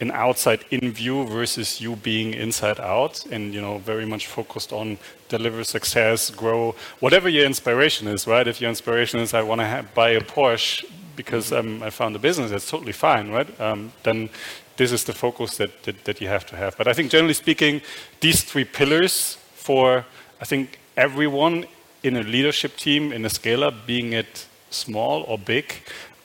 [0.01, 4.73] an outside in view versus you being inside out and you know very much focused
[4.73, 9.61] on deliver success grow whatever your inspiration is right if your inspiration is i want
[9.61, 10.85] to buy a porsche
[11.17, 14.29] because um, i found a business that's totally fine right um, then
[14.77, 17.35] this is the focus that, that, that you have to have but i think generally
[17.35, 17.81] speaking
[18.21, 20.05] these three pillars for
[20.41, 21.67] i think everyone
[22.09, 25.67] in a leadership team in a scale up being it small or big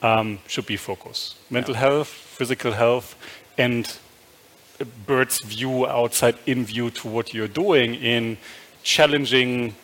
[0.02, 1.36] um, should be focus.
[1.50, 1.80] Mental yeah.
[1.80, 3.16] health physical health
[3.56, 3.98] and
[4.80, 8.36] a bird's view outside in view to what you're doing in
[8.82, 9.74] challenging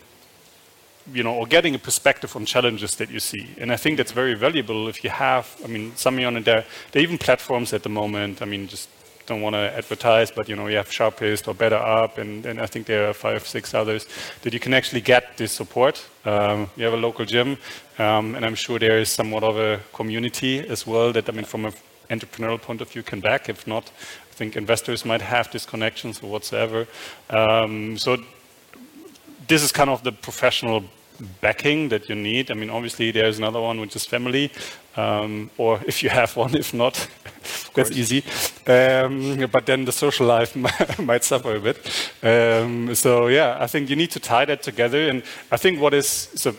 [1.13, 3.47] you know or getting a perspective on challenges that you see.
[3.59, 7.01] And i think that's very valuable if you have i mean some on there there
[7.01, 8.43] are even platforms at the moment.
[8.43, 8.89] I mean just
[9.27, 12.67] don't want to advertise but you know you have sharpist or BetterUp and, and i
[12.67, 14.07] think there are five six others
[14.43, 17.57] that you can actually get this support um, you have a local gym
[17.99, 21.45] um, and i'm sure there is somewhat of a community as well that i mean
[21.45, 21.73] from an
[22.11, 23.49] entrepreneurial point of view can back.
[23.49, 23.91] If not,
[24.31, 26.87] I think investors might have disconnections or whatsoever.
[27.31, 28.19] Um, so
[29.49, 30.85] this is kind of the professional
[31.41, 32.51] backing that you need.
[32.51, 34.51] I mean, obviously there's another one which is family,
[34.97, 37.09] um, or if you have one, if not,
[37.75, 38.25] that's easy.
[38.67, 40.57] Um, but then the social life
[40.99, 41.79] might suffer a bit.
[42.23, 45.09] Um, so yeah, I think you need to tie that together.
[45.09, 46.55] And I think what is so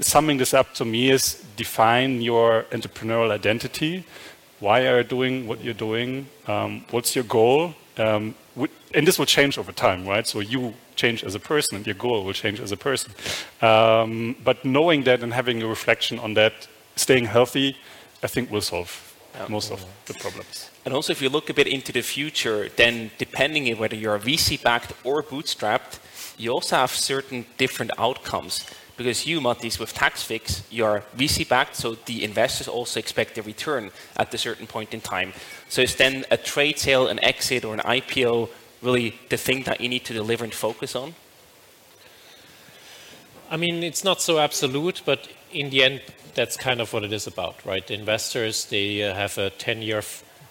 [0.00, 4.04] summing this up to me is define your entrepreneurial identity
[4.64, 6.26] why are you doing what you're doing?
[6.46, 7.74] Um, what's your goal?
[7.98, 8.34] Um,
[8.94, 10.26] and this will change over time, right?
[10.26, 13.12] So you change as a person, and your goal will change as a person.
[13.60, 16.66] Um, but knowing that and having a reflection on that,
[16.96, 17.76] staying healthy,
[18.22, 18.90] I think will solve
[19.34, 19.46] yeah.
[19.48, 20.70] most of the problems.
[20.84, 24.18] And also, if you look a bit into the future, then depending on whether you're
[24.18, 25.98] VC backed or bootstrapped,
[26.36, 28.64] you also have certain different outcomes
[28.96, 33.90] because you, Mattis, with TaxFix, you're VC backed, so the investors also expect a return
[34.16, 35.32] at a certain point in time.
[35.68, 38.50] So is then a trade sale, an exit, or an IPO
[38.82, 41.14] really the thing that you need to deliver and focus on?
[43.50, 46.02] I mean, it's not so absolute, but in the end,
[46.34, 47.86] that's kind of what it is about, right?
[47.86, 50.02] The investors, they uh, have a 10 year,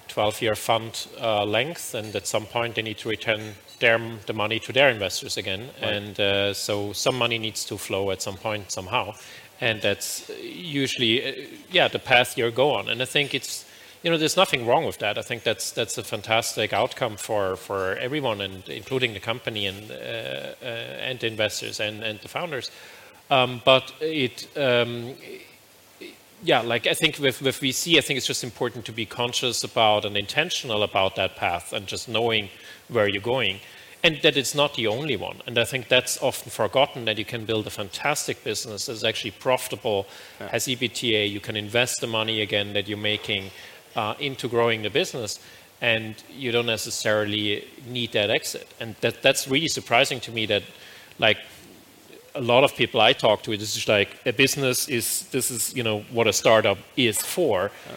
[0.07, 4.33] 12 year fund uh, length, and at some point they need to return their, the
[4.33, 5.69] money to their investors again.
[5.81, 5.93] Right.
[5.93, 9.15] And uh, so some money needs to flow at some point somehow.
[9.59, 12.89] And that's usually, uh, yeah, the path you go on.
[12.89, 13.65] And I think it's,
[14.03, 15.17] you know, there's nothing wrong with that.
[15.17, 19.89] I think that's that's a fantastic outcome for, for everyone, and including the company and
[19.91, 19.95] uh,
[20.61, 22.69] uh, and the investors and, and the founders.
[23.33, 25.15] Um, but it, um,
[26.43, 29.63] yeah, like I think with, with VC, I think it's just important to be conscious
[29.63, 32.49] about and intentional about that path and just knowing
[32.89, 33.59] where you're going
[34.03, 35.37] and that it's not the only one.
[35.47, 39.31] And I think that's often forgotten that you can build a fantastic business that's actually
[39.31, 40.05] profitable,
[40.39, 40.49] yeah.
[40.49, 43.49] has EBITDA, you can invest the money again that you're making
[43.95, 45.39] uh, into growing the business,
[45.81, 48.67] and you don't necessarily need that exit.
[48.79, 50.63] And that, that's really surprising to me that,
[51.17, 51.37] like,
[52.35, 55.51] a lot of people I talk to, it is just like a business is this
[55.51, 57.95] is you know what a startup is for, yeah.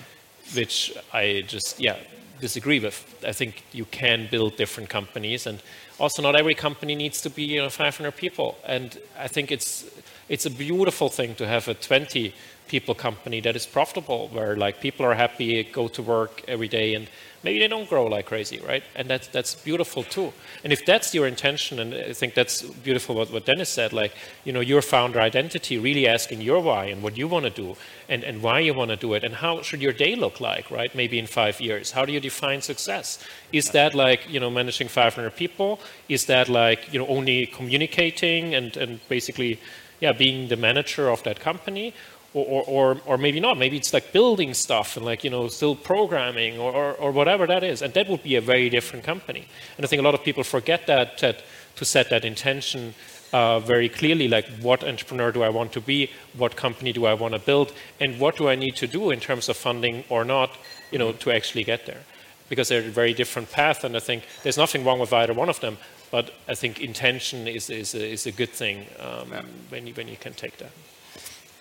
[0.54, 1.96] which I just yeah
[2.40, 2.96] disagree with.
[3.26, 5.62] I think you can build different companies, and
[5.98, 8.56] also not every company needs to be you know 500 people.
[8.66, 9.84] And I think it's
[10.28, 12.34] it's a beautiful thing to have a 20
[12.68, 16.94] people company that is profitable, where like people are happy, go to work every day,
[16.94, 17.08] and
[17.46, 18.82] maybe they don't grow like crazy, right?
[18.98, 20.32] And that's that's beautiful too.
[20.64, 24.12] And if that's your intention, and I think that's beautiful what, what Dennis said, like
[24.44, 27.76] you know your founder identity, really asking your why and what you want to do,
[28.08, 30.70] and, and why you want to do it, and how should your day look like,
[30.70, 30.92] right?
[30.94, 33.06] Maybe in five years, how do you define success?
[33.52, 35.78] Is that like you know managing 500 people?
[36.08, 39.60] Is that like you know only communicating and and basically
[40.00, 41.94] yeah being the manager of that company?
[42.36, 43.56] Or, or, or maybe not.
[43.56, 47.46] Maybe it's like building stuff and like, you know, still programming or, or, or, whatever
[47.46, 47.82] that is.
[47.82, 49.46] And that would be a very different company.
[49.76, 51.42] And I think a lot of people forget that, that
[51.76, 52.94] to set that intention
[53.32, 57.14] uh, very clearly, like what entrepreneur do I want to be, what company do I
[57.14, 60.24] want to build, and what do I need to do in terms of funding or
[60.24, 60.56] not,
[60.90, 62.02] you know, to actually get there.
[62.48, 65.48] Because they're a very different path, and I think there's nothing wrong with either one
[65.48, 65.78] of them.
[66.12, 69.42] But I think intention is, is, a, is a good thing um, yeah.
[69.70, 70.70] when, you, when you can take that.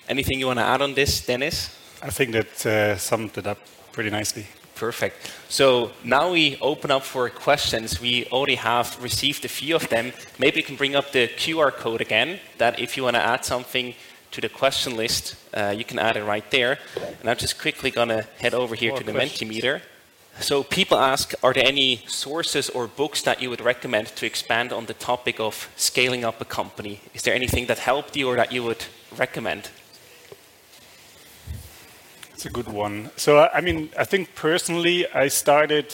[0.08, 1.70] Anything you want to add on this, Dennis?
[2.01, 3.58] I think that uh, summed it up
[3.91, 4.45] pretty nicely.
[4.76, 5.32] Perfect.
[5.47, 8.01] So now we open up for questions.
[8.01, 10.12] We already have received a few of them.
[10.38, 13.45] Maybe you can bring up the QR code again, that if you want to add
[13.45, 13.95] something
[14.32, 16.78] to the question list, uh, you can add it right there.
[17.22, 19.49] And I'm just quickly going to head over here More to the questions.
[19.49, 19.82] Mentimeter.
[20.41, 24.74] So people ask, are there any sources or books that you would recommend to expand
[24.74, 26.99] on the topic of scaling up a company?
[27.14, 28.84] Is there anything that helped you or that you would
[29.18, 29.70] recommend?
[32.36, 33.12] It's a good one.
[33.16, 35.94] So, I mean, I think personally, I started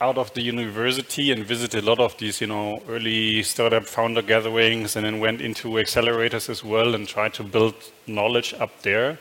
[0.00, 4.22] out of the university and visited a lot of these, you know, early startup founder
[4.22, 7.74] gatherings, and then went into accelerators as well and tried to build
[8.06, 9.18] knowledge up there.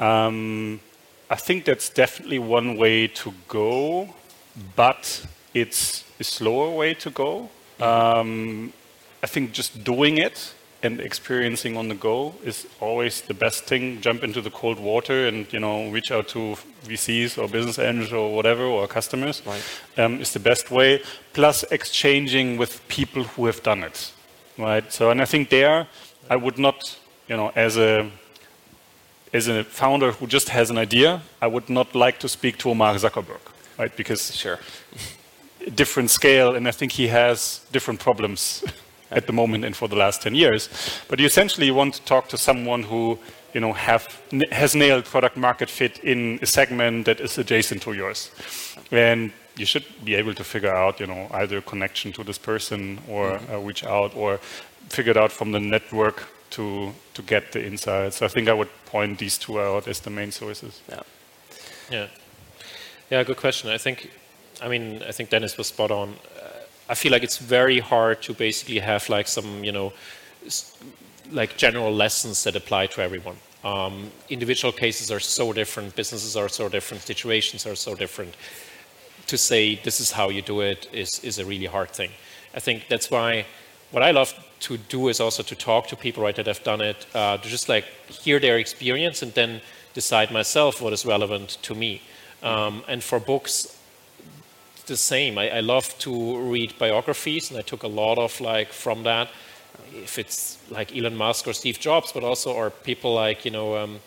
[0.00, 0.80] Um,
[1.30, 4.14] I think that's definitely one way to go,
[4.76, 7.48] but it's a slower way to go.
[7.80, 8.74] Um,
[9.22, 10.52] I think just doing it
[10.82, 14.00] and experiencing on the go is always the best thing.
[14.00, 18.12] Jump into the cold water and you know reach out to VCs or business angels
[18.12, 19.62] or whatever or customers right.
[19.98, 21.02] um, is the best way.
[21.32, 24.12] Plus exchanging with people who have done it,
[24.58, 24.90] right?
[24.92, 25.86] So and I think there
[26.28, 28.10] I would not you know as a
[29.32, 32.74] as a founder who just has an idea, I would not like to speak to
[32.74, 33.40] Mark Zuckerberg,
[33.78, 33.94] right?
[33.96, 34.58] Because sure.
[35.74, 38.64] different scale, and I think he has different problems
[39.10, 40.68] at the moment and for the last 10 years.
[41.08, 43.18] But you essentially want to talk to someone who
[43.52, 44.06] you know, have,
[44.52, 48.30] has nailed product market fit in a segment that is adjacent to yours.
[48.90, 52.38] And you should be able to figure out, you know, either a connection to this
[52.38, 53.54] person or mm-hmm.
[53.54, 54.38] uh, reach out or
[54.88, 58.16] figure it out from the network to, to get the insights.
[58.16, 60.80] So I think I would point these two out as the main sources.
[60.88, 61.02] Yeah.
[61.90, 62.06] Yeah.
[63.10, 63.70] Yeah, good question.
[63.70, 64.10] I think,
[64.62, 66.14] I mean, I think Dennis was spot on.
[66.90, 69.92] I feel like it's very hard to basically have like some, you know,
[71.30, 73.36] like general lessons that apply to everyone.
[73.62, 78.34] Um, individual cases are so different, businesses are so different, situations are so different.
[79.28, 82.10] To say this is how you do it is, is a really hard thing.
[82.56, 83.46] I think that's why
[83.92, 86.80] what I love to do is also to talk to people right that have done
[86.80, 89.60] it, uh, to just like hear their experience and then
[89.94, 92.02] decide myself what is relevant to me.
[92.42, 93.79] Um, and for books,
[94.90, 95.38] the same.
[95.38, 99.28] I, I, love to read biographies, and I took a lot of like from that.
[99.94, 103.76] If it's like Elon Musk or Steve Jobs, but also or people like you know
[103.76, 104.00] um,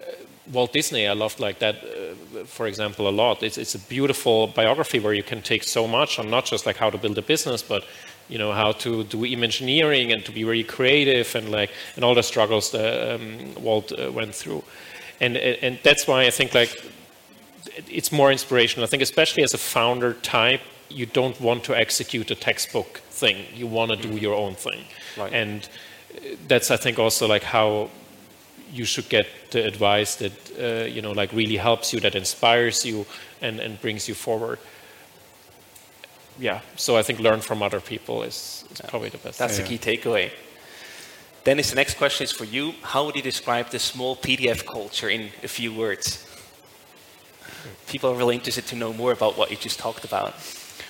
[0.00, 0.04] uh,
[0.52, 1.06] Walt Disney.
[1.06, 3.42] I loved like that, uh, for example, a lot.
[3.42, 6.78] It's it's a beautiful biography where you can take so much on not just like
[6.78, 7.84] how to build a business, but
[8.28, 12.14] you know how to do engineering and to be very creative and like and all
[12.14, 14.62] the struggles that um, Walt uh, went through.
[15.20, 16.93] And and that's why I think like
[17.88, 18.84] it's more inspirational.
[18.84, 23.46] I think, especially as a founder type, you don't want to execute a textbook thing.
[23.54, 24.84] You want to do your own thing,
[25.16, 25.32] right.
[25.32, 25.68] and
[26.46, 27.90] that's I think also like how
[28.72, 32.84] you should get the advice that uh, you know like really helps you, that inspires
[32.84, 33.06] you,
[33.40, 34.58] and and brings you forward.
[36.38, 38.90] Yeah, so I think learn from other people is, is yeah.
[38.90, 39.38] probably the best.
[39.38, 40.32] That's the key takeaway.
[41.44, 42.72] Dennis, the next question is for you.
[42.82, 46.26] How would you describe the Smallpdf culture in a few words?
[47.94, 50.34] People are really interested to know more about what you just talked about.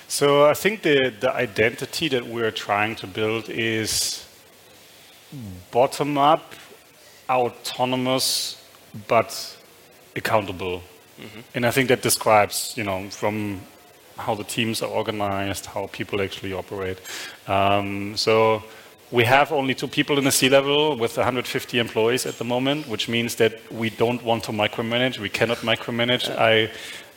[0.07, 4.25] So I think the, the identity that we're trying to build is
[5.69, 6.45] bottom up,
[7.29, 8.57] autonomous,
[9.07, 9.29] but
[10.15, 10.77] accountable.
[11.21, 11.41] Mm-hmm.
[11.53, 13.61] And I think that describes, you know, from
[14.17, 16.97] how the teams are organized, how people actually operate.
[17.47, 18.63] Um, so
[19.11, 23.07] we have only two people in the C-level with 150 employees at the moment, which
[23.07, 25.19] means that we don't want to micromanage.
[25.19, 26.29] We cannot micromanage.
[26.29, 26.71] I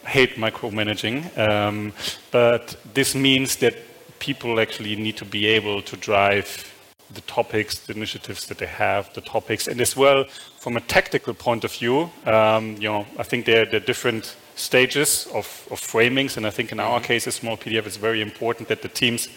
[0.07, 1.37] hate micromanaging.
[1.39, 1.93] Um,
[2.31, 3.75] but this means that
[4.19, 6.73] people actually need to be able to drive
[7.11, 10.25] the topics, the initiatives that they have, the topics, and as well
[10.59, 14.37] from a tactical point of view, um, you know, I think there, there are different
[14.57, 17.07] stages of, of, framings, and I think in our mm-hmm.
[17.07, 19.29] case, a Smallpdf is very important that the teams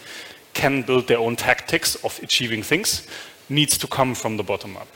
[0.54, 3.06] can build their own tactics of achieving things,
[3.48, 4.88] needs to come from the bottom up.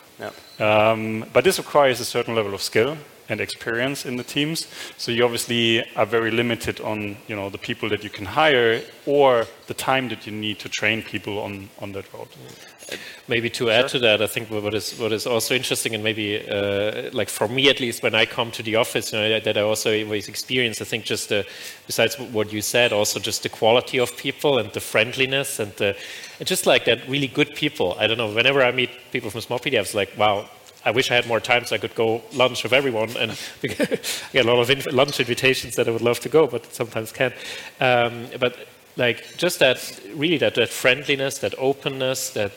[0.58, 2.96] Um, but this requires a certain level of skill
[3.28, 4.66] and experience in the teams.
[4.96, 8.82] So you obviously are very limited on you know the people that you can hire
[9.04, 12.28] or the time that you need to train people on on that road.
[13.28, 16.48] Maybe to add to that, I think what is what is also interesting, and maybe
[16.48, 19.56] uh, like for me at least, when I come to the office, you know, that
[19.56, 20.80] I also always experience.
[20.80, 21.42] I think just uh,
[21.86, 25.96] besides what you said, also just the quality of people and the friendliness and, the,
[26.38, 27.96] and just like that, really good people.
[27.98, 28.32] I don't know.
[28.32, 30.48] Whenever I meet people from Smallpdf's, like wow,
[30.86, 33.10] I wish I had more time so I could go lunch with everyone.
[33.16, 33.32] And
[33.64, 36.72] I get a lot of inv lunch invitations that I would love to go, but
[36.72, 37.34] sometimes can't.
[37.80, 38.56] Um, but
[38.96, 42.52] like just that, really that, that friendliness, that openness, that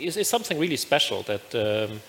[0.00, 2.00] is, is something really special that um,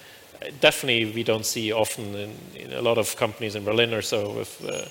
[0.59, 4.31] definitely we don't see often in, in, a lot of companies in Berlin or so,
[4.31, 4.85] with, uh,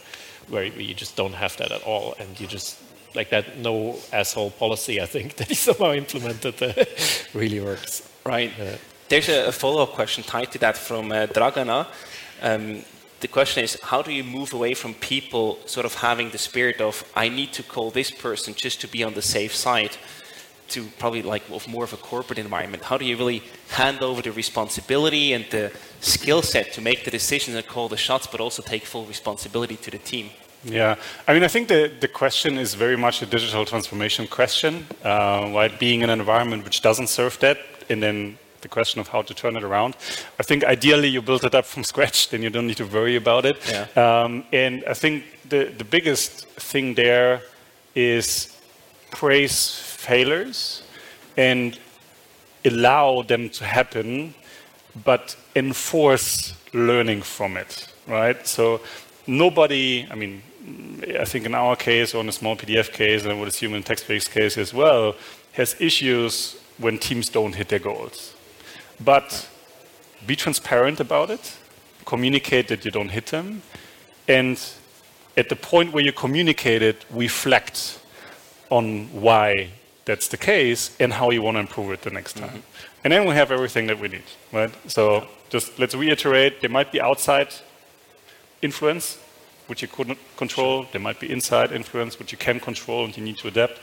[0.48, 2.78] where you just don't have that at all, and you just
[3.14, 5.00] like that no asshole policy.
[5.00, 6.84] I think that is somehow implemented uh,
[7.34, 8.08] really works.
[8.24, 8.52] Right.
[8.60, 8.76] Uh,
[9.08, 11.86] There's a, a follow-up question tied to that from uh, Dragana.
[12.42, 12.82] Um,
[13.20, 16.80] the question is, how do you move away from people sort of having the spirit
[16.80, 19.96] of, I need to call this person just to be on the safe side,
[20.68, 22.84] to probably like of more of a corporate environment?
[22.84, 27.10] How do you really hand over the responsibility and the skill set to make the
[27.10, 30.30] decisions and call the shots, but also take full responsibility to the team?
[30.64, 30.96] Yeah,
[31.28, 35.50] I mean, I think the, the question is very much a digital transformation question, uh,
[35.54, 35.78] right?
[35.78, 37.58] Being in an environment which doesn't serve that,
[37.88, 39.96] and then the question of how to turn it around.
[40.40, 43.16] I think ideally you build it up from scratch, then you don't need to worry
[43.16, 43.56] about it.
[43.70, 43.86] Yeah.
[43.96, 47.42] Um, and I think the, the biggest thing there
[47.94, 48.56] is
[49.10, 50.82] praise failures
[51.36, 51.78] and
[52.64, 54.34] allow them to happen,
[55.04, 58.46] but enforce learning from it, right?
[58.46, 58.80] So
[59.26, 60.42] nobody, I mean,
[61.20, 63.82] I think in our case or in a Smallpdf case, and I would assume in
[63.82, 65.14] TaxFix case as well,
[65.52, 68.34] has issues when teams don't hit their goals.
[69.04, 69.48] But
[70.26, 71.56] be transparent about it,
[72.04, 73.62] communicate that you don't hit them,
[74.28, 74.58] and
[75.36, 78.00] at the point where you communicate it, reflect
[78.70, 79.70] on why
[80.06, 82.46] that's the case and how you want to improve it the next time.
[82.46, 83.04] Mm -hmm.
[83.04, 84.74] And then we have everything that we need, right?
[84.86, 87.48] So just let's reiterate, there might be outside
[88.60, 89.18] influence,
[89.68, 90.82] which you couldn't control.
[90.82, 90.88] Sure.
[90.92, 93.78] There might be inside influence, which you can control and you need to adapt.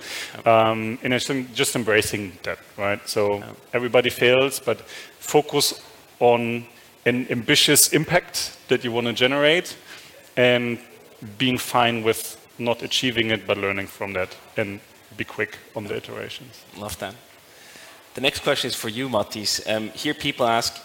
[0.46, 3.10] Um, and I think just embracing that, right?
[3.10, 4.78] So everybody fails, but
[5.20, 5.82] focus
[6.20, 6.66] on
[7.06, 9.78] an ambitious impact that you want to generate
[10.36, 10.78] and
[11.38, 14.80] being fine with not achieving it, but learning from that and
[15.18, 16.64] be quick on the iterations.
[16.78, 17.16] Love that.
[18.16, 19.68] The next question is for you, Mathias.
[19.68, 20.80] Um, here people ask,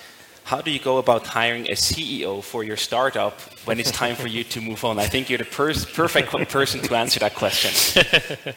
[0.44, 4.28] how do you go about hiring a CEO for your startup when it's time for
[4.28, 4.98] you to move on?
[4.98, 7.70] I think you're the per perfect person to answer that question.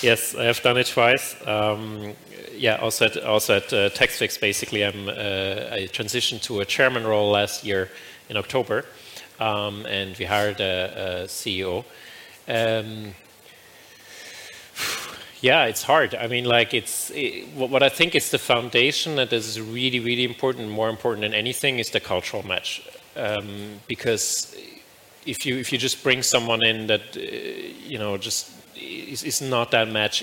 [0.00, 1.34] yes, I have done it twice.
[1.44, 2.14] Um,
[2.54, 7.04] yeah, also at, also at uh, TaxFix, basically, I'm, uh, I transitioned to a chairman
[7.04, 7.90] role last year
[8.28, 8.84] in October,
[9.40, 11.84] um, and we hired a, a CEO.
[12.46, 13.14] Um,
[15.42, 16.14] yeah, it's hard.
[16.14, 20.24] I mean, like it's it, what I think is the foundation that is really, really
[20.24, 22.88] important, more important than anything, is the cultural match.
[23.16, 24.56] Um, because
[25.26, 29.42] if you if you just bring someone in that uh, you know just is, is
[29.42, 30.22] not that match,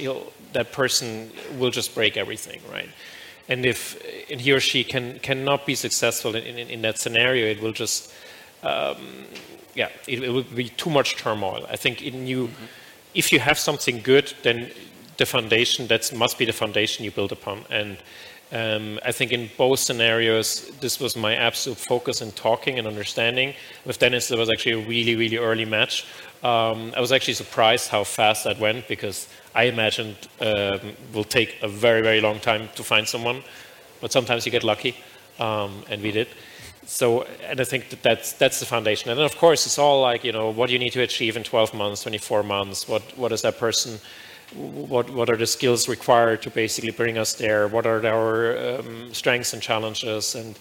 [0.54, 2.90] that person will just break everything, right?
[3.50, 4.02] And if
[4.32, 7.74] and he or she can cannot be successful in, in, in that scenario, it will
[7.74, 8.14] just
[8.64, 9.26] um,
[9.76, 11.68] yeah, it, it, will be too much turmoil.
[11.70, 12.44] I think in you.
[12.44, 12.68] Mm -hmm.
[13.14, 14.72] If you have something good, then
[15.20, 17.66] the foundation, that must be the foundation you build upon.
[17.70, 17.98] And
[18.52, 23.54] um, I think in both scenarios, this was my absolute focus in talking and understanding.
[23.86, 26.06] With Dennis, it was actually a really, really early match.
[26.42, 30.80] Um, I was actually surprised how fast that went because I imagined um,
[31.14, 33.44] will take a very, very long time to find someone,
[34.02, 34.96] but sometimes you get lucky,
[35.40, 36.30] um, and we did.
[36.86, 39.12] So, and I think that that's that's the foundation.
[39.12, 41.38] And then, of course, it's all like you know, what do you need to achieve
[41.38, 42.88] in 12 months, 24 months?
[42.88, 44.00] What what is that person?
[44.56, 47.68] What, what are the skills required to basically bring us there?
[47.68, 50.58] What are our um, strengths and challenges, and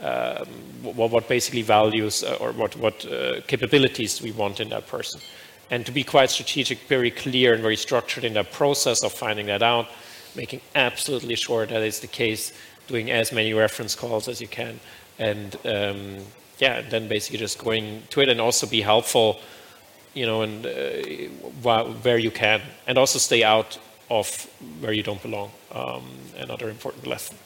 [0.00, 0.46] um,
[0.82, 5.20] what, what, basically values uh, or what, what uh, capabilities we want in that person?
[5.70, 9.46] And to be quite strategic, very clear, and very structured in that process of finding
[9.46, 9.88] that out,
[10.36, 12.52] making absolutely sure that is the case,
[12.86, 14.78] doing as many reference calls as you can,
[15.18, 16.18] and um,
[16.58, 19.40] yeah, then basically just going to it and also be helpful,
[20.14, 20.70] you know, and uh,
[22.02, 23.78] where you can, and also stay out
[24.10, 24.46] of
[24.80, 25.50] where you don't belong.
[25.72, 26.04] Um,
[26.38, 27.36] another important lesson.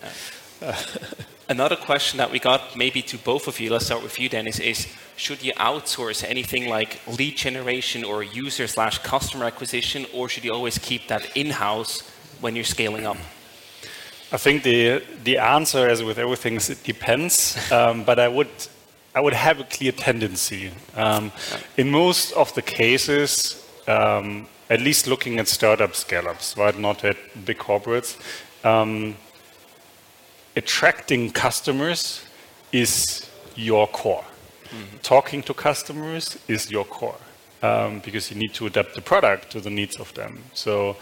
[1.48, 4.58] Another question that we got, maybe to both of you, let's start with you, Dennis,
[4.58, 10.44] is should you outsource anything like lead generation or user slash customer acquisition, or should
[10.44, 12.02] you always keep that in house
[12.40, 13.16] when you're scaling up?
[14.32, 17.56] I think the the answer, as with everything, is it depends.
[17.72, 18.50] Um, but I would
[19.16, 20.70] I would have a clear tendency.
[20.94, 21.32] Um,
[21.78, 27.16] in most of the cases, um, at least looking at startup scale-ups, right, not at
[27.46, 28.18] big corporates,
[28.62, 29.16] um,
[30.54, 32.26] attracting customers
[32.72, 34.24] is your core.
[34.64, 34.98] Mm-hmm.
[35.02, 37.16] Talking to customers is your core
[37.62, 40.42] um, because you need to adapt the product to the needs of them.
[40.52, 40.96] So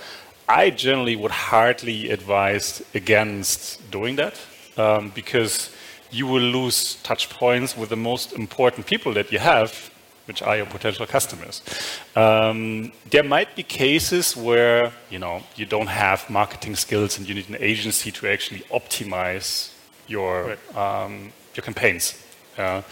[0.48, 4.38] I generally would hardly advise against doing that
[4.76, 5.73] um, because
[6.14, 9.90] you will lose touch points with the most important people that you have,
[10.26, 11.62] which are your potential customers.
[12.14, 17.34] Um, there might be cases where you know you don't have marketing skills and you
[17.34, 19.72] need an agency to actually optimize
[20.06, 22.14] your um, your campaigns,
[22.58, 22.82] uh,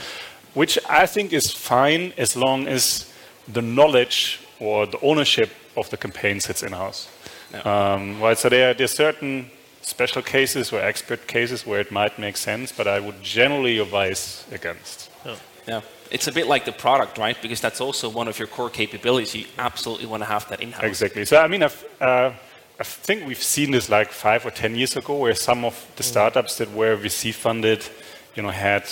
[0.54, 3.12] which I think is fine as long as
[3.52, 7.08] the knowledge or the ownership of the campaign sits in house.
[7.52, 7.60] Yeah.
[7.72, 9.50] Um, right, so there, there are certain
[9.82, 14.44] special cases or expert cases where it might make sense, but I would generally advise
[14.50, 15.10] against.
[15.24, 15.36] Yeah.
[15.68, 15.80] yeah.
[16.10, 17.36] It's a bit like the product, right?
[17.40, 19.34] Because that's also one of your core capabilities.
[19.34, 20.84] You absolutely want to have that in-house.
[20.84, 21.24] Exactly.
[21.24, 22.32] So, I mean, I've, uh,
[22.78, 26.02] I think we've seen this like five or ten years ago, where some of the
[26.02, 27.88] startups that were VC funded,
[28.34, 28.84] you know, had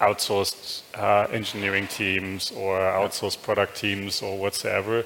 [0.00, 5.04] outsourced uh, engineering teams or outsourced product teams or whatsoever.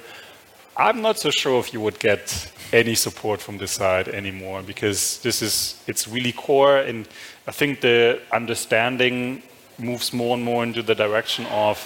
[0.75, 5.19] I'm not so sure if you would get any support from this side anymore because
[5.21, 7.07] this is it's really core and
[7.47, 9.43] I think the understanding
[9.77, 11.77] moves more and more into the direction of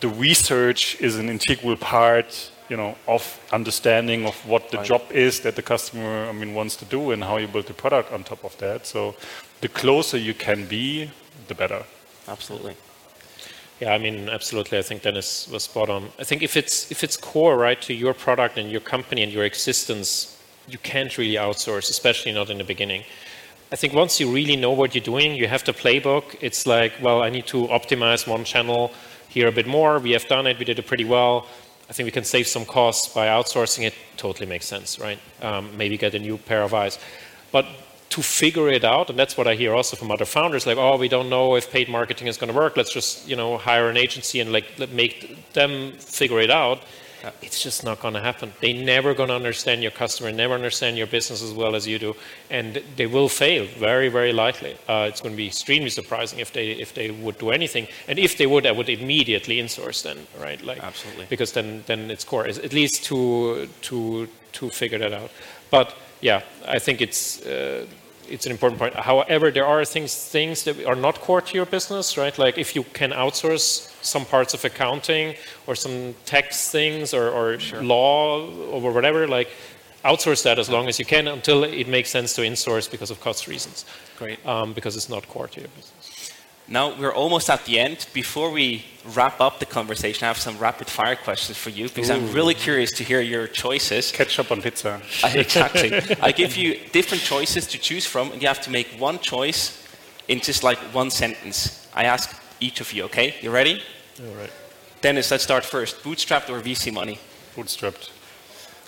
[0.00, 3.22] the research is an integral part you know of
[3.52, 4.86] understanding of what the right.
[4.86, 7.74] job is that the customer I mean wants to do and how you build the
[7.74, 8.86] product on top of that.
[8.86, 9.14] So
[9.60, 11.10] the closer you can be
[11.46, 11.84] the better.
[12.26, 12.74] Absolutely
[13.80, 14.78] yeah, I mean, absolutely.
[14.78, 16.08] I think Dennis was spot on.
[16.18, 19.32] I think if it's if it's core, right, to your product and your company and
[19.32, 23.04] your existence, you can't really outsource, especially not in the beginning.
[23.70, 26.36] I think once you really know what you're doing, you have the playbook.
[26.40, 28.92] It's like, well, I need to optimize one channel
[29.28, 29.98] here a bit more.
[29.98, 30.58] We have done it.
[30.58, 31.46] We did it pretty well.
[31.90, 33.94] I think we can save some costs by outsourcing it.
[34.16, 35.18] Totally makes sense, right?
[35.42, 36.98] Um, maybe get a new pair of eyes.
[37.52, 37.66] But
[38.10, 40.96] to figure it out, and that's what I hear also from other founders, like, oh,
[40.96, 42.76] we don't know if paid marketing is going to work.
[42.76, 46.82] Let's just, you know, hire an agency and like make them figure it out.
[47.22, 47.30] Yeah.
[47.42, 48.52] It's just not going to happen.
[48.60, 51.98] They're never going to understand your customer, never understand your business as well as you
[51.98, 52.14] do,
[52.50, 54.76] and they will fail very, very likely.
[54.86, 58.18] Uh, it's going to be extremely surprising if they if they would do anything, and
[58.18, 60.62] if they would, I would immediately insource then, right?
[60.62, 65.12] Like, absolutely, because then then it's core, is at least to to to figure that
[65.12, 65.30] out.
[65.70, 67.86] But yeah, I think it's uh,
[68.28, 68.94] it's an important point.
[68.94, 72.36] However, there are things things that are not core to your business, right?
[72.38, 75.34] Like if you can outsource some parts of accounting
[75.66, 77.82] or some tax things or, or sure.
[77.82, 79.50] law or whatever, like
[80.04, 83.20] outsource that as long as you can until it makes sense to insource because of
[83.20, 83.84] cost reasons.
[84.16, 84.44] Great.
[84.46, 85.95] Um, because it's not core to your business.
[86.68, 88.06] Now we're almost at the end.
[88.12, 92.10] Before we wrap up the conversation, I have some rapid fire questions for you because
[92.10, 92.14] Ooh.
[92.14, 94.10] I'm really curious to hear your choices.
[94.10, 95.00] Ketchup on pizza.
[95.24, 95.92] Uh, exactly.
[96.20, 99.82] I give you different choices to choose from, and you have to make one choice
[100.28, 101.88] in just like one sentence.
[101.94, 103.34] I ask each of you, okay?
[103.40, 103.82] You ready?
[104.20, 104.52] All right.
[105.00, 106.02] Dennis, let's start first.
[106.02, 107.18] Bootstrapped or VC money?
[107.54, 108.10] Bootstrapped.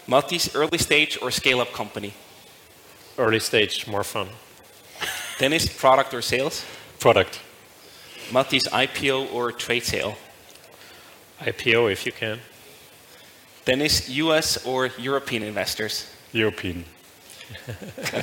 [0.07, 2.13] Mathias, early stage or scale up company?
[3.17, 4.29] Early stage, more fun.
[5.39, 6.65] Dennis, product or sales?
[6.99, 7.41] Product.
[8.33, 10.17] Mathias, IPO or trade sale?
[11.41, 12.41] IPO if you can.
[13.65, 16.11] Dennis, US or European investors?
[16.33, 16.85] European.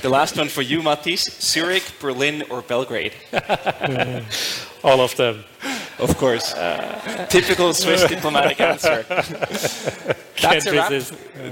[0.01, 1.23] the last one for you, Mathias.
[1.39, 3.13] Zurich, Berlin, or Belgrade?
[4.83, 5.43] All of them.
[5.97, 6.53] Of course.
[6.53, 9.03] Uh, Typical Swiss diplomatic answer.
[10.41, 10.91] That's a wrap.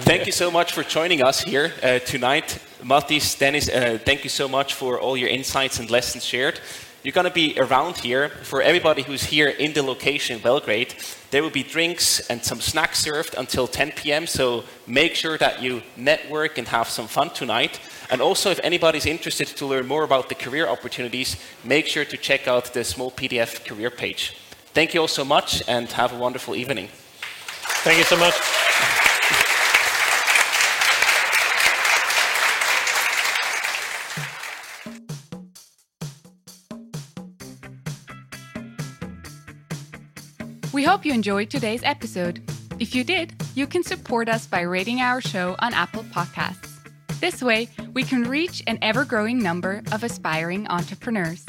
[0.02, 2.60] Thank you so much for joining us here uh, tonight.
[2.84, 6.60] Mathias, Dennis, uh, thank you so much for all your insights and lessons shared.
[7.04, 8.30] You're going to be around here.
[8.30, 10.96] For everybody who's here in the location, Belgrade,
[11.32, 14.26] there will be drinks and some snacks served until 10 p.m.
[14.26, 17.82] So make sure that you network and have some fun tonight.
[18.10, 21.36] And also, if anybody's interested to learn more about the career opportunities,
[21.66, 24.38] make sure to check out the Smallpdf career page.
[24.74, 26.88] Thank you all so much and have a wonderful evening.
[27.84, 29.03] Thank you so much.
[40.94, 42.40] Hope you enjoyed today's episode.
[42.80, 46.70] If you did, you can support us by rating our show on Apple Podcasts.
[47.20, 51.48] This way, we can reach an ever growing number of aspiring entrepreneurs.